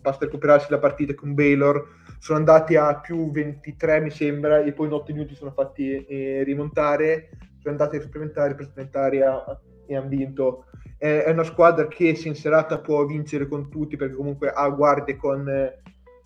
[0.00, 1.82] basta recuperarsi la partita con Baylor.
[2.18, 6.42] Sono andati a più 23, mi sembra, e poi in 8 minuti sono fatti eh,
[6.44, 7.30] rimontare.
[7.58, 10.66] Sono andati a supplementari per supplementari a- e hanno vinto.
[10.96, 15.16] È, una squadra che se in serata può vincere con tutti perché comunque ha guardie
[15.16, 15.46] con,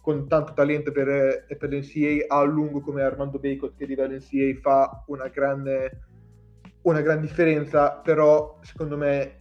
[0.01, 4.15] con tanto talento per, per l'NCA, ha a lungo come Armando Bacot che a livello
[4.15, 6.03] NCA fa una grande,
[6.83, 9.39] una gran differenza, però secondo me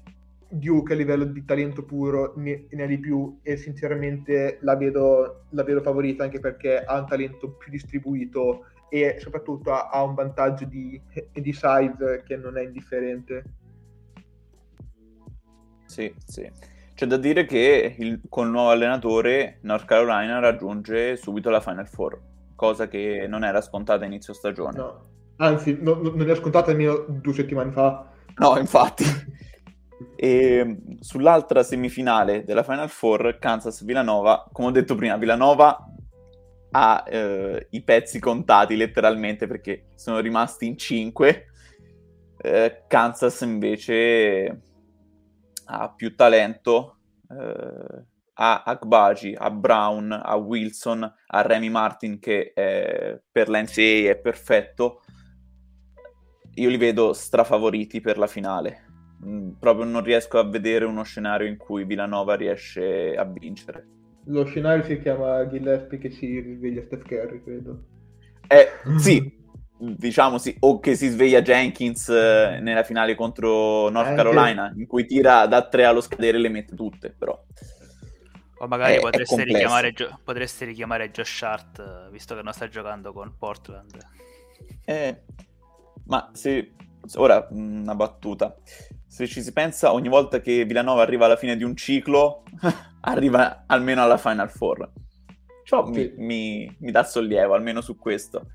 [0.50, 5.44] Duke a livello di talento puro ne, ne ha di più e sinceramente la vedo,
[5.50, 10.16] la vedo favorita anche perché ha un talento più distribuito e soprattutto ha, ha un
[10.16, 11.00] vantaggio di,
[11.34, 13.44] di size che non è indifferente.
[15.98, 16.48] Sì, sì.
[16.94, 21.88] C'è da dire che il- con il nuovo allenatore North Carolina raggiunge subito la Final
[21.88, 22.20] Four,
[22.56, 24.78] cosa che non era scontata a inizio stagione.
[24.78, 25.06] No.
[25.38, 28.12] Anzi, no- no- non è scontata nemmeno due settimane fa.
[28.36, 29.04] No, infatti.
[30.16, 35.76] E sull'altra semifinale della Final Four, Kansas-Villanova, come ho detto prima, Villanova
[36.72, 41.46] ha eh, i pezzi contati letteralmente perché sono rimasti in 5.
[42.88, 44.62] Kansas invece
[45.68, 46.98] ha più talento,
[47.30, 48.06] eh,
[48.40, 54.20] ha Akbaji, ha Brown, ha Wilson, ha Remy Martin che eh, per la NCAA è
[54.22, 55.02] perfetto.
[56.56, 58.86] Io li vedo strafavoriti per la finale.
[59.26, 63.88] Mm, proprio non riesco a vedere uno scenario in cui Villanova riesce a vincere.
[64.26, 67.84] Lo scenario si chiama Gillespie che si risveglia Steph Curry, credo.
[68.48, 68.68] Eh,
[69.00, 69.34] sì,
[69.80, 74.88] diciamo sì, o che si sveglia Jenkins eh, nella finale contro North Anche- Carolina, in
[74.88, 77.40] cui tira da tre allo scadere e le mette tutte, però.
[78.60, 79.58] O magari È- è potreste, complesso.
[79.60, 83.98] richiamare, potreste richiamare Josh Hart, eh, visto che non sta giocando con Portland.
[84.84, 85.22] Eh,
[86.06, 86.74] ma se
[87.16, 88.56] ora mh, una battuta.
[89.06, 92.44] Se ci si pensa, ogni volta che Villanova arriva alla fine di un ciclo,
[93.02, 94.92] arriva almeno alla Final Four.
[95.64, 96.14] Ciò mi, Sì.
[96.18, 98.48] mi- mi dà sollievo, almeno su questo.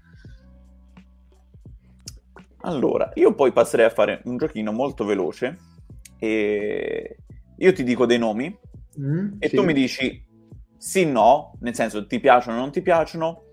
[2.63, 5.59] Allora, io poi passerei a fare un giochino molto veloce.
[6.19, 7.17] E
[7.57, 8.59] io ti dico dei nomi
[9.01, 9.57] Mm, e sì.
[9.57, 10.23] tu mi dici
[10.77, 13.45] sì, no, nel senso ti piacciono o non ti piacciono,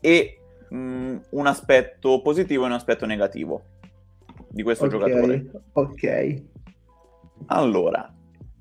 [0.00, 0.38] e
[0.68, 3.64] mh, un aspetto positivo e un aspetto negativo
[4.50, 5.44] di questo Ok, giocatore.
[5.72, 6.42] Ok.
[7.46, 8.12] Allora,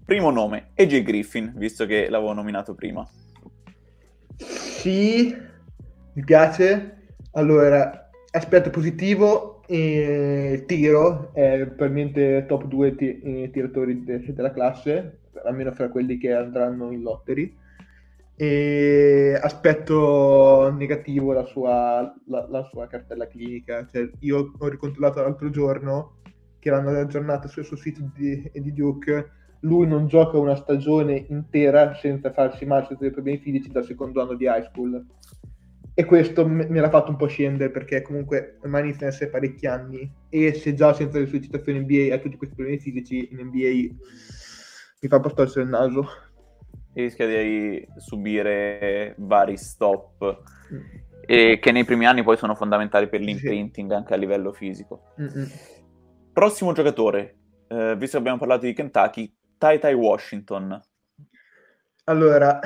[0.05, 3.05] primo nome, AJ Griffin, visto che l'avevo nominato prima.
[4.37, 5.35] Sì,
[6.13, 6.97] mi piace.
[7.31, 9.62] Allora, aspetto positivo,
[10.65, 12.95] tiro, è probabilmente top 2
[13.51, 17.55] tiratori de- della classe, almeno fra quelli che andranno in lottery.
[18.35, 23.87] E aspetto negativo la sua, la, la sua cartella clinica.
[23.91, 26.17] Cioè, io ho ricontrollato l'altro giorno
[26.59, 29.31] che l'hanno aggiornata sul, sul sito di, di Duke.
[29.61, 34.21] Lui non gioca una stagione intera senza farsi male, senza dei problemi fisici dal secondo
[34.21, 35.05] anno di high school.
[35.95, 39.29] E questo me, me l'ha fatto un po' scendere perché comunque ormai inizia a essere
[39.29, 43.29] parecchi anni e se già senza le sue citazioni NBA ha tutti questi problemi fisici,
[43.31, 43.93] in NBA
[45.01, 46.07] mi fa un po' storcere il naso.
[46.95, 50.41] E rischia di subire vari stop,
[51.25, 55.13] e che nei primi anni poi sono fondamentali per l'imprinting anche a livello fisico.
[55.19, 55.47] Mm-mm.
[56.31, 57.37] Prossimo giocatore,
[57.67, 60.79] eh, visto che abbiamo parlato di Kentucky, Tai Tai Washington.
[62.05, 62.59] Allora,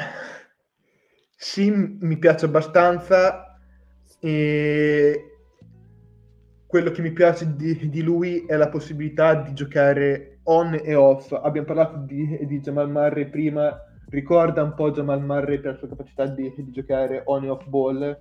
[1.39, 3.59] sì, mi piace abbastanza
[4.19, 5.22] e
[6.65, 11.31] quello che mi piace di, di lui è la possibilità di giocare on e off.
[11.31, 15.89] Abbiamo parlato di, di Jamal Murray prima, ricorda un po' Jamal Murray per la sua
[15.89, 18.19] capacità di, di giocare on e off ball,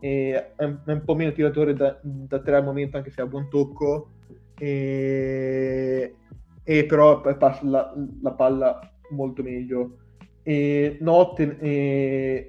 [0.00, 3.22] e è, un- è un po' meno tiratore da, da tre al momento, anche se
[3.22, 4.10] ha buon tocco,
[4.58, 6.14] e,
[6.62, 8.78] e però passa la, la palla
[9.10, 9.96] molto meglio.
[10.42, 12.46] E no, te, e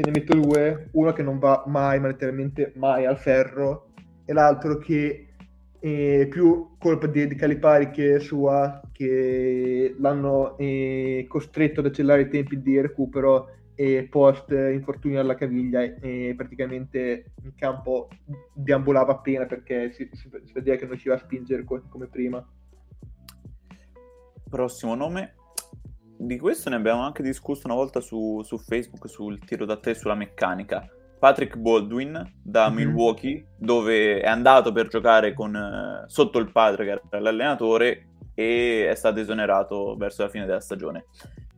[0.00, 3.88] te ne metto due, uno che non va mai, ma letteralmente mai al ferro,
[4.24, 5.26] e l'altro che
[5.80, 12.28] è più colpa di, di Calipari che sua, che l'hanno eh, costretto ad accelerare i
[12.28, 18.08] tempi di recupero, e post infortunio alla caviglia e praticamente in campo
[18.52, 22.08] deambulava appena perché si, si, si vedeva che non ci va a spingere co- come
[22.08, 22.44] prima.
[24.50, 25.34] Prossimo nome.
[26.20, 29.94] Di questo ne abbiamo anche discusso una volta su, su Facebook sul tiro da tre
[29.94, 30.84] sulla meccanica.
[31.18, 32.74] Patrick Baldwin da Mhm.
[32.74, 38.88] Milwaukee, dove è andato per giocare con, eh, sotto il padre che era l'allenatore e
[38.90, 41.06] è stato esonerato verso la fine della stagione.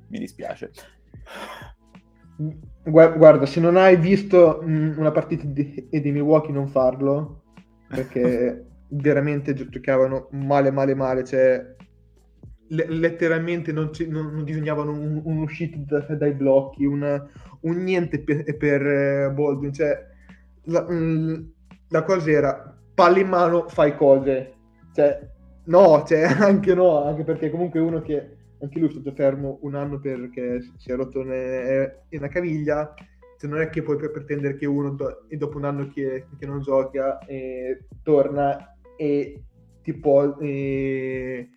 [0.09, 0.71] Mi dispiace.
[2.83, 7.43] Gua- Guarda, se non hai visto mh, una partita di, di Milwaukee non farlo,
[7.87, 11.77] perché veramente gio- giocavano male, male, male, cioè
[12.71, 17.29] letteralmente non, ci- non- non disegnavano un, un uscito da- dai blocchi, un,
[17.63, 19.99] un niente per, per eh, Baldwin, cioè
[20.65, 21.53] la, mh,
[21.89, 24.55] la cosa era palla in mano, fai cose,
[24.93, 25.19] cioè
[25.65, 29.75] no, cioè, anche no, anche perché comunque uno che anche lui è stato fermo un
[29.75, 32.93] anno perché si è rotto ne- una caviglia,
[33.39, 36.47] cioè non è che puoi pre- pretendere che uno do- dopo un anno che, che
[36.47, 39.43] non gioca eh, torna e
[39.83, 41.49] ti può eh,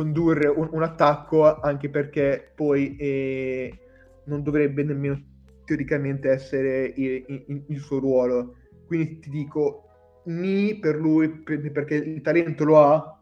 [0.00, 3.78] condurre un, un attacco anche perché poi eh,
[4.24, 5.20] non dovrebbe nemmeno
[5.64, 8.56] teoricamente essere il, il- il suo ruolo.
[8.86, 9.84] Quindi ti dico,
[10.24, 13.18] ni per lui per- perché il talento lo ha,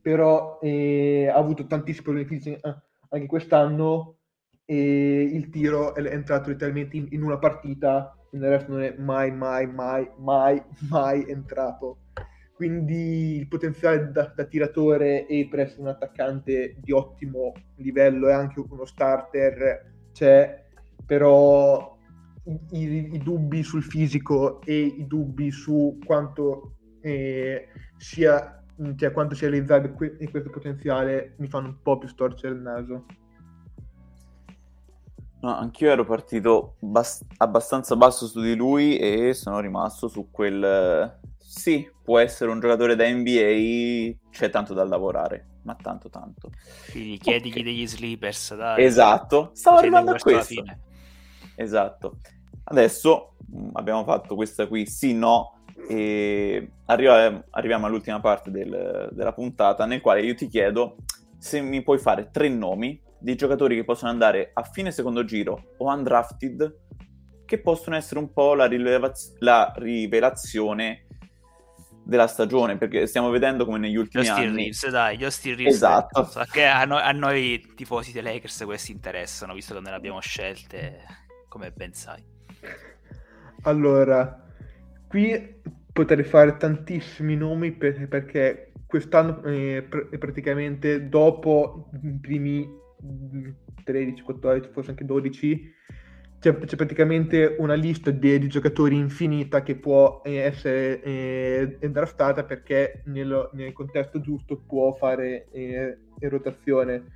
[0.00, 2.76] però eh, ha avuto tantissimi fisici eh,
[3.10, 4.18] anche quest'anno
[4.64, 9.30] e il tiro è entrato letteralmente in, in una partita nel resto non è mai,
[9.32, 11.98] mai, mai, mai, mai entrato.
[12.56, 18.32] Quindi il potenziale da, da tiratore e per essere un attaccante di ottimo livello e
[18.32, 20.64] anche uno starter c'è,
[21.04, 21.98] però
[22.70, 27.68] i, i- dubbi sul fisico e i dubbi su quanto eh,
[27.98, 28.64] sia
[28.96, 33.04] cioè quanto sia realizzabile que- questo potenziale mi fanno un po' più storcere il naso.
[35.42, 41.20] No, anch'io ero partito bas- abbastanza basso su di lui e sono rimasto su quel...
[41.56, 46.50] Sì, può essere un giocatore da NBA, c'è tanto da lavorare, ma tanto tanto.
[46.90, 47.64] Quindi chiedigli Ok.
[47.64, 48.84] degli sleepers, dai.
[48.84, 50.62] Esatto, stavo arrivando a questo.
[51.54, 52.18] Esatto.
[52.64, 59.32] Adesso mh, abbiamo fatto questa qui, sì, no, e arriva- arriviamo all'ultima parte del- della
[59.32, 60.96] puntata nel quale io ti chiedo
[61.38, 65.72] se mi puoi fare tre nomi di giocatori che possono andare a fine secondo giro
[65.78, 66.76] o undrafted
[67.46, 71.05] che possono essere un po' la, rilevaz- la rivelazione
[72.06, 74.56] della stagione, perché stiamo vedendo come negli Gli ultimi Austin anni...
[74.56, 75.74] Reeves, dai, gli Austin Reeves.
[75.74, 76.24] Esatto.
[76.24, 79.96] So che a noi, a noi tifosi dei Lakers questi interessano, visto che noi le
[79.96, 81.00] abbiamo scelte,
[81.48, 82.22] come ben sai.
[83.62, 84.40] Allora,
[85.08, 85.54] qui
[85.92, 92.64] potrei fare tantissimi nomi per- perché quest'anno eh, pr- praticamente dopo i primi
[93.04, 93.48] mm,
[93.82, 95.74] 13, 14, forse anche 12,
[96.46, 102.44] c'è, c'è praticamente una lista di, di giocatori infinita che può eh, essere eh, draftata
[102.44, 107.14] perché nello- nel contesto giusto può fare eh, rotazione.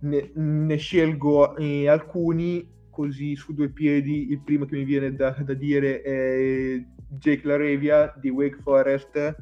[0.00, 4.30] Ne, ne scelgo eh, alcuni così su due piedi.
[4.30, 9.36] Il primo che mi viene da, da dire è Jake Laravia di Wake Forest,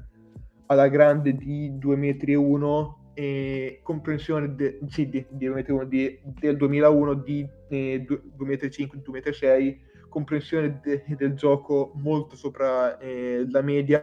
[0.66, 5.72] alla grande di 2 metri e 1 e comprensione de- sì, di, di 2 metri
[5.72, 9.80] 1 di- del 2001 di eh, 2 metri e 5, 2 metri e 6,
[10.10, 14.02] comprensione de- del gioco molto sopra eh, la media,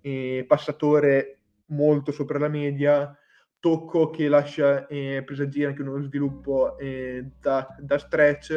[0.00, 3.16] eh, passatore molto sopra la media,
[3.60, 8.50] tocco che lascia eh, presagire anche uno sviluppo eh, da, da stretch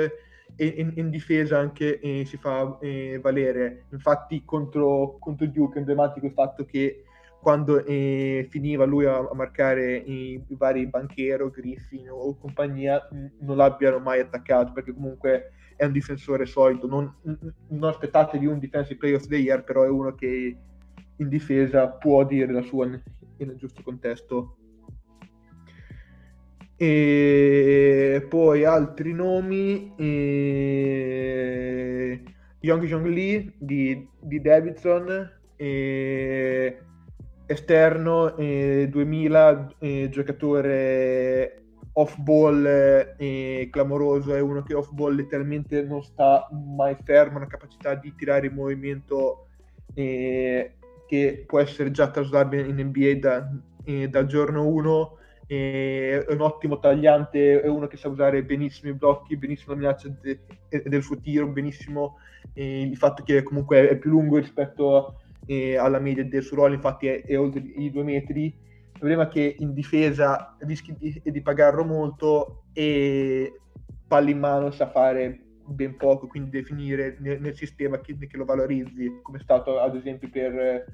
[0.55, 3.85] e in, in difesa anche eh, si fa eh, valere.
[3.91, 7.03] Infatti contro, contro Duke emblematico il fatto che
[7.45, 13.45] quando eh, finiva lui a, a marcare i, i vari Banchero, Griffin o compagnia mh,
[13.45, 16.87] non l'abbiano mai attaccato perché comunque è un difensore solido.
[16.87, 17.13] Non,
[17.67, 20.57] non aspettatevi un defensive player of the year, però è uno che
[21.17, 23.03] in difesa può dire la sua nel,
[23.37, 24.57] nel giusto contesto.
[26.75, 30.63] E poi altri nomi, eh,
[32.61, 36.79] Young Jong Lee di, di Davidson, eh,
[37.45, 41.61] esterno eh, 2000, eh, giocatore
[41.93, 42.65] off ball
[43.17, 48.13] eh, clamoroso, è uno che off ball letteralmente non sta mai fermo, una capacità di
[48.15, 49.47] tirare in movimento
[49.95, 53.49] che può essere già traslabile in NBA da,
[54.09, 55.17] dal giorno 1
[55.47, 60.09] è un ottimo tagliante, è uno che sa usare benissimo i blocchi, benissimo la minaccia
[60.19, 60.41] de-
[60.83, 62.17] del suo tiro, benissimo
[62.55, 67.07] il fatto che comunque è più lungo rispetto eh, alla media del suo ruolo, infatti
[67.07, 68.45] è, è oltre i due metri.
[68.45, 73.59] Il problema è che in difesa rischi di, di pagarlo molto e
[74.07, 78.45] palla in mano sa fare ben poco, quindi definire nel, nel sistema che, che, lo
[78.45, 80.85] valorizzi, come è stato ad esempio per,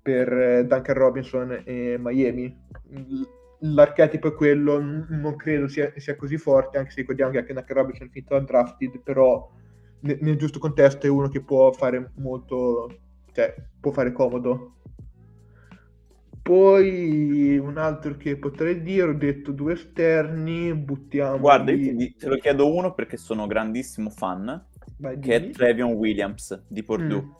[0.00, 2.64] per Duncan Robinson e Miami.
[3.60, 7.76] L'archetipo è quello, non credo sia, sia così forte, anche se ricordiamo che anche Duncan
[7.76, 9.50] Robinson è finito undrafted, però
[10.00, 12.88] nel, nel giusto contesto è uno che può fare molto,
[13.36, 14.76] cioè può fare comodo
[16.40, 21.40] poi un altro che potrei dire, ho detto due esterni, buttiamo...
[21.40, 24.64] Guarda, io te lo chiedo uno perché sono grandissimo fan,
[24.98, 25.50] Vai, che dimmi.
[25.50, 27.20] è Trevion Williams di Purdue.
[27.20, 27.30] Mm.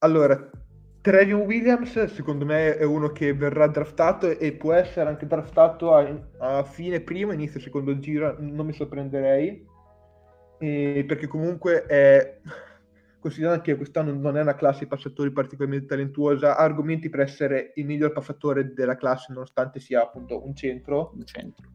[0.00, 0.50] Allora,
[1.00, 6.14] Trevion Williams secondo me è uno che verrà draftato e può essere anche draftato a,
[6.40, 9.66] a fine primo, inizio secondo giro, non mi sorprenderei,
[10.58, 12.38] e perché comunque è
[13.20, 17.72] considerando che quest'anno non è una classe di passatori particolarmente talentuosa, ha argomenti per essere
[17.76, 21.12] il miglior passatore della classe, nonostante sia appunto un centro.
[21.14, 21.68] Un centro.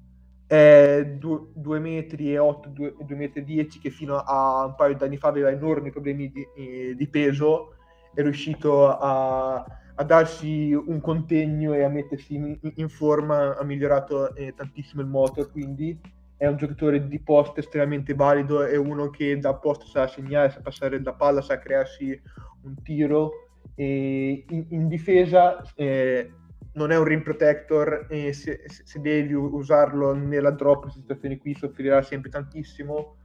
[0.46, 5.04] È 2 metri e 8, 2 metri e 10, che fino a un paio di
[5.04, 7.76] anni fa aveva enormi problemi di, eh, di peso,
[8.14, 9.56] è riuscito a,
[9.96, 15.08] a, darsi un contegno e a mettersi in, in forma, ha migliorato eh, tantissimo il
[15.08, 16.00] motor, quindi
[16.44, 20.60] è un giocatore di post estremamente valido, è uno che da post sa segnare, sa
[20.60, 22.22] passare la palla, sa crearsi
[22.64, 23.32] un tiro.
[23.76, 26.30] E in, in difesa eh,
[26.74, 32.02] non è un rim protector e se, se, devi usarlo nella drop situazione qui soffrirà
[32.02, 33.16] sempre tantissimo,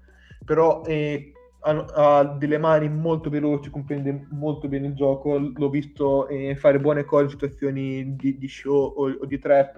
[0.45, 1.32] però eh,
[1.62, 6.78] ha, ha, delle mani molto veloci, comprende molto bene il gioco, l'ho visto eh, fare
[6.78, 9.74] buone cose in situazioni di, di show o, o di trap,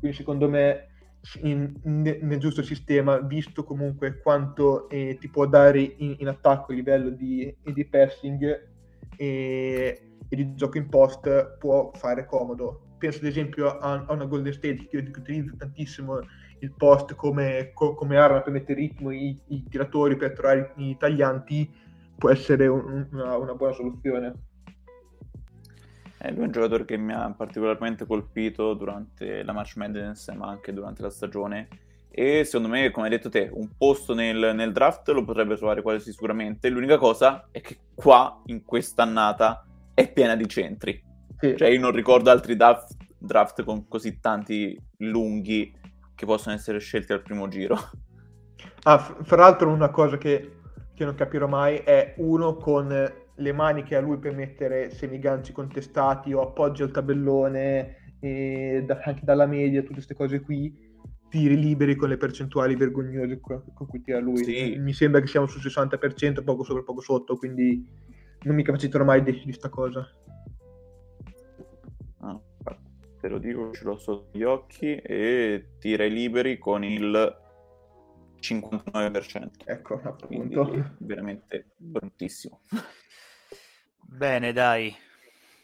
[0.00, 0.88] quindi secondo me
[1.42, 6.72] in, in, nel giusto sistema, visto comunque quanto eh, ti può dare in, in, attacco
[6.72, 8.68] a livello di, di passing
[9.16, 12.96] e, e, di gioco in post, può fare comodo.
[12.98, 16.20] Penso ad esempio a, a una Golden State che, che utilizza tantissimo
[16.58, 20.96] il post come, co, come arma per mettere ritmo i, i, tiratori, per trovare i
[20.96, 21.70] taglianti,
[22.16, 24.50] può essere un, una, una buona soluzione.
[26.22, 30.72] È lui un giocatore che mi ha particolarmente colpito durante la March Madness, ma anche
[30.72, 31.66] durante la stagione.
[32.08, 35.82] E secondo me, come hai detto te, un posto nel, nel draft lo potrebbe trovare
[35.82, 36.68] quasi sicuramente.
[36.68, 41.02] L'unica cosa è che qua, in quest'annata, è piena di centri.
[41.40, 41.56] Sì.
[41.56, 45.74] Cioè, io non ricordo altri draft, draft con così tanti lunghi
[46.14, 47.76] che possono essere scelti al primo giro.
[48.84, 50.58] Ah, fra l'altro, una cosa che,
[50.94, 56.32] che non capirò mai è uno con le maniche a lui per mettere semiganci contestati
[56.32, 60.90] o appoggi al tabellone e da, anche dalla media, tutte queste cose qui,
[61.28, 64.44] tiri liberi con le percentuali vergognose con, cui tira lui.
[64.44, 64.76] Sì.
[64.78, 67.84] Mi sembra che siamo sul 60%, poco sopra, poco sotto, quindi
[68.42, 70.06] non mi capaciterò mai di questa cosa.
[72.18, 72.40] Ah,
[73.18, 77.40] te lo dico, ce l'ho sotto gli occhi e tira liberi con il
[78.40, 79.50] 59%.
[79.64, 80.66] Ecco, appunto.
[80.66, 82.60] Quindi, veramente bruttissimo.
[84.14, 84.94] Bene, dai.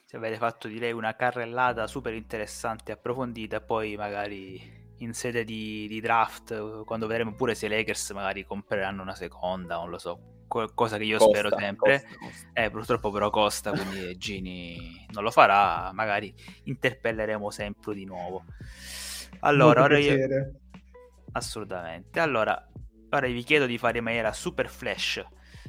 [0.04, 5.86] Se avete fatto direi una carrellata super interessante e approfondita, poi magari in sede di,
[5.86, 10.44] di, draft, quando vedremo pure se i Lakers magari compreranno una seconda, non lo so,
[10.48, 12.00] cosa che io costa, spero sempre.
[12.00, 12.48] Costa, costa.
[12.54, 16.34] Eh, purtroppo però costa, quindi Gini non lo farà, magari
[16.64, 18.44] interpelleremo sempre di nuovo.
[19.40, 20.16] Allora, ora io...
[21.32, 22.18] Assolutamente.
[22.18, 22.66] Allora,
[23.10, 25.22] ora vi chiedo di fare in maniera super flash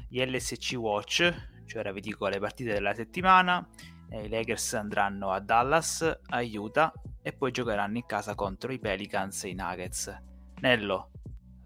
[0.08, 3.66] gli LSC Watch cioè ora vi dico le partite della settimana.
[4.10, 6.92] Eh, I Lakers andranno a Dallas, a Utah
[7.22, 10.18] e poi giocheranno in casa contro i Pelicans e i Nuggets.
[10.62, 11.12] Nello,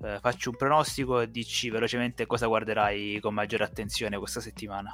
[0.04, 4.94] eh, faccio un pronostico e dici velocemente cosa guarderai con maggiore attenzione questa settimana.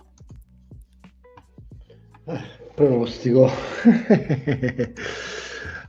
[2.26, 2.42] Eh,
[2.76, 3.50] pronostico.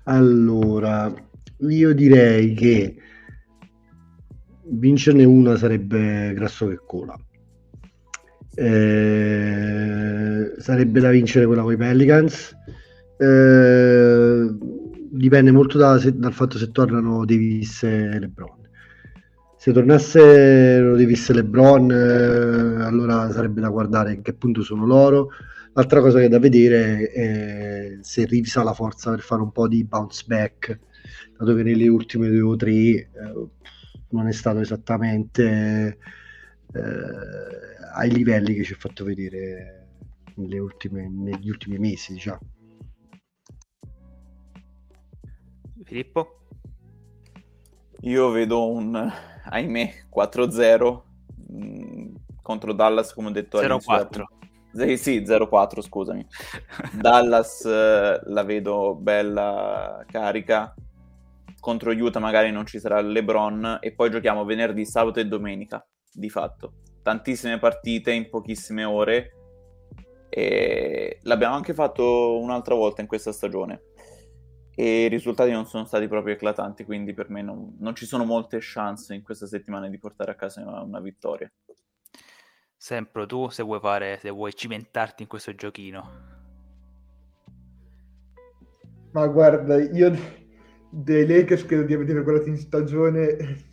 [0.05, 1.13] allora,
[1.59, 2.97] io direi che
[4.63, 7.15] vincerne una sarebbe grasso che cola
[8.61, 12.55] eh, sarebbe da vincere quella con i Pelicans.
[13.17, 14.55] Eh,
[15.11, 18.59] dipende molto da, se, dal fatto se tornano Davis e LeBron.
[19.57, 25.31] Se tornassero Davis e LeBron, eh, allora sarebbe da guardare in che punto sono loro.
[25.73, 29.53] L'altra cosa che è da vedere è se Reeves ha la forza per fare un
[29.53, 30.79] po' di bounce back,
[31.39, 33.09] dato che nelle ultime due o tre eh,
[34.11, 35.99] non è stato esattamente
[36.73, 39.89] eh, ai livelli che ci ha fatto vedere
[40.37, 42.41] ultime, negli ultimi mesi, diciamo.
[45.85, 46.39] Filippo?
[48.03, 49.13] Io vedo un,
[49.45, 51.03] ahimè, 4-0
[51.49, 54.25] mh, mm, contro Dallas, come ho detto 0-4.
[54.73, 56.25] Sì, sì, 0-4, scusami.
[56.95, 60.75] Dallas eh, la vedo bella carica.
[61.59, 66.31] Contro Utah magari non ci sarà LeBron e poi giochiamo venerdì, sabato e domenica di
[66.31, 66.73] fatto.
[67.11, 69.33] Tantissime partite in pochissime ore
[70.29, 73.83] e l'abbiamo anche fatto un'altra volta in questa stagione
[74.77, 78.25] e i risultati non sono stati proprio eclatanti, quindi per me non, non ci sono
[78.25, 81.51] molte chance in questa settimana di portare a casa una, una vittoria.
[82.77, 86.11] Sempre tu, se vuoi fare, se vuoi cimentarti in questo giochino.
[89.11, 90.17] Ma guarda, io
[90.89, 93.70] dei Lakers credo di aver guardato in stagione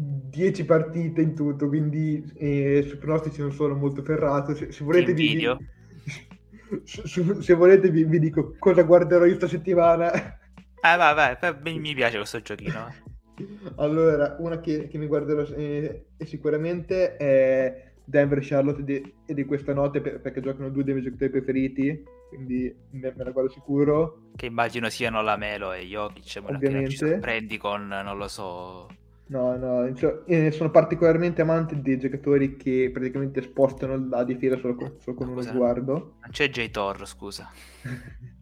[0.00, 4.54] 10 partite in tutto, quindi eh, sui pronostici non sono molto ferrato.
[4.54, 5.44] Se, se volete vi,
[6.84, 10.12] se, se volete vi, vi, dico cosa guarderò io settimana.
[10.12, 12.94] Eh, vai, vai, mi piace questo giochino.
[13.76, 19.74] allora, una che, che mi guarderò eh, sicuramente è Denver Charlotte di, e di questa
[19.74, 24.30] notte per, perché giocano due dei miei giocatori preferiti, quindi me, me, la guardo sicuro.
[24.36, 27.18] Che immagino siano la Melo e Jokic, ovviamente.
[27.18, 28.86] Prendi con, non lo so...
[29.28, 34.94] No, no, cioè, sono particolarmente amante dei giocatori che praticamente spostano la difesa solo con,
[34.98, 35.92] solo con uno sguardo.
[35.92, 36.70] Non c'è J.
[36.70, 37.50] Thor, scusa.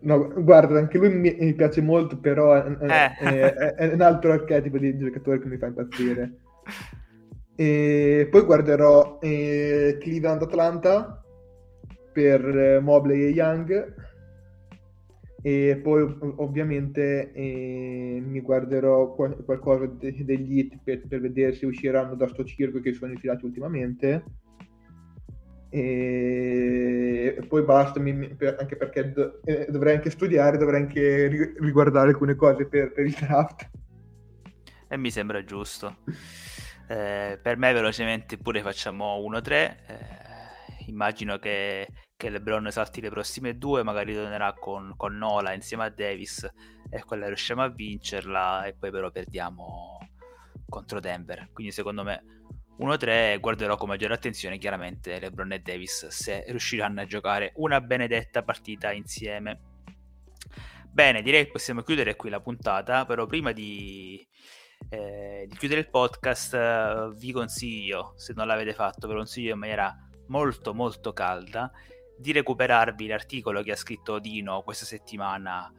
[0.00, 3.14] No, guarda, anche lui mi, mi piace molto, però è, eh.
[3.18, 6.38] è, è, è, un altro archetipo di giocatore che mi fa impazzire.
[7.58, 11.24] E poi guarderò eh, Cleveland Atlanta
[12.12, 13.94] per eh, Mobley e Young
[15.42, 16.02] e poi
[16.36, 22.26] ovviamente eh, mi guarderò qual- qualcosa de- degli hit per-, per, vedere se usciranno da
[22.28, 24.24] sto circo che sono infilati ultimamente.
[25.68, 31.54] E poi basta mi- per- anche perché do- eh, dovrei anche studiare dovrei anche ri-
[31.58, 33.70] riguardare alcune cose per, per il draft.
[34.88, 35.96] E mi sembra giusto.
[36.88, 39.76] Eh, per me velocemente pure facciamo 1-3.
[39.86, 45.84] Eh, immagino che, che LeBron salti le prossime due, magari tornerà con, con Nola insieme
[45.84, 46.48] a Davis
[46.88, 49.98] e quella riusciamo a vincerla e poi però perdiamo
[50.68, 51.50] contro Denver.
[51.52, 52.24] Quindi secondo me
[52.78, 58.42] 1-3 guarderò con maggiore attenzione chiaramente LeBron e Davis se riusciranno a giocare una benedetta
[58.42, 59.60] partita insieme.
[60.90, 64.26] Bene, direi che possiamo chiudere qui la puntata, però prima di,
[64.88, 69.52] eh, di chiudere il podcast, eh, vi consiglio, se non l'avete fatto, ve lo consiglio
[69.52, 69.94] in maniera
[70.28, 71.70] molto molto calda,
[72.18, 75.72] di recuperarvi l'articolo che ha scritto Dino questa settimana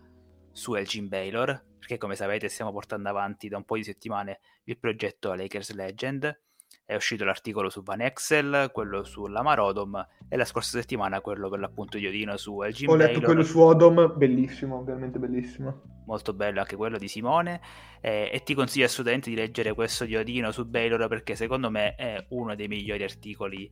[0.52, 4.78] su Elgin Baylor, perché come sapete stiamo portando avanti da un po' di settimane il
[4.78, 6.40] progetto Lakers Legend
[6.88, 11.60] è uscito l'articolo su Van Excel, quello sulla Odom e la scorsa settimana quello per
[11.60, 13.26] l'appunto di Odino su LG Ho letto Baylor.
[13.26, 15.82] quello su Odom, bellissimo, veramente bellissimo.
[16.06, 17.60] Molto bello anche quello di Simone
[18.00, 21.96] eh, e ti consiglio assolutamente di leggere questo di Odino su Baylor perché secondo me
[21.96, 23.70] è uno dei migliori articoli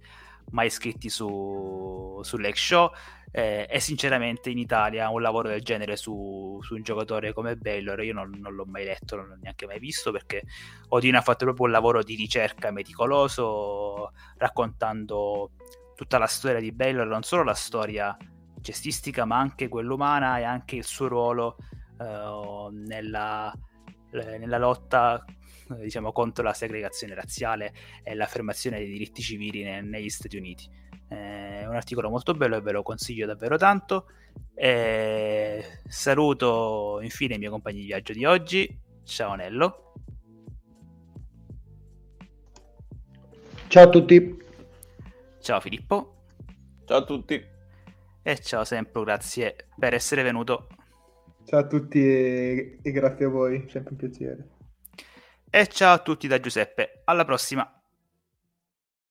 [0.52, 2.92] mai scritti su, su Show
[3.32, 8.02] eh, e sinceramente in Italia un lavoro del genere su, su un giocatore come Baylor
[8.02, 10.44] io non, non, l'ho mai letto, non l'ho neanche mai visto perché
[10.90, 15.52] Odino ha fatto proprio un lavoro di ricerca meticoloso raccontando
[15.96, 18.16] tutta la storia di Baylor, non solo la storia
[18.62, 21.58] cestistica ma anche quella umana e anche il suo ruolo
[21.98, 23.54] uh, nella,
[24.12, 25.24] nella lotta
[25.82, 27.74] diciamo, contro la segregazione razziale
[28.04, 30.70] e l'affermazione dei diritti civili ne, negli Stati Uniti.
[31.08, 34.08] Eh, è un articolo molto bello e ve lo consiglio davvero tanto.
[34.54, 38.80] E saluto infine i miei compagni di viaggio di oggi.
[39.04, 39.94] Ciao Nello.
[43.68, 44.44] Ciao a tutti.
[45.40, 46.16] Ciao Filippo.
[46.86, 47.54] Ciao a tutti.
[48.28, 50.68] E ciao sempre, grazie per essere venuto.
[51.46, 54.55] Ciao a tutti e, e grazie a voi, sempre un piacere.
[55.58, 57.75] E ciao a tutti da Giuseppe, alla prossima.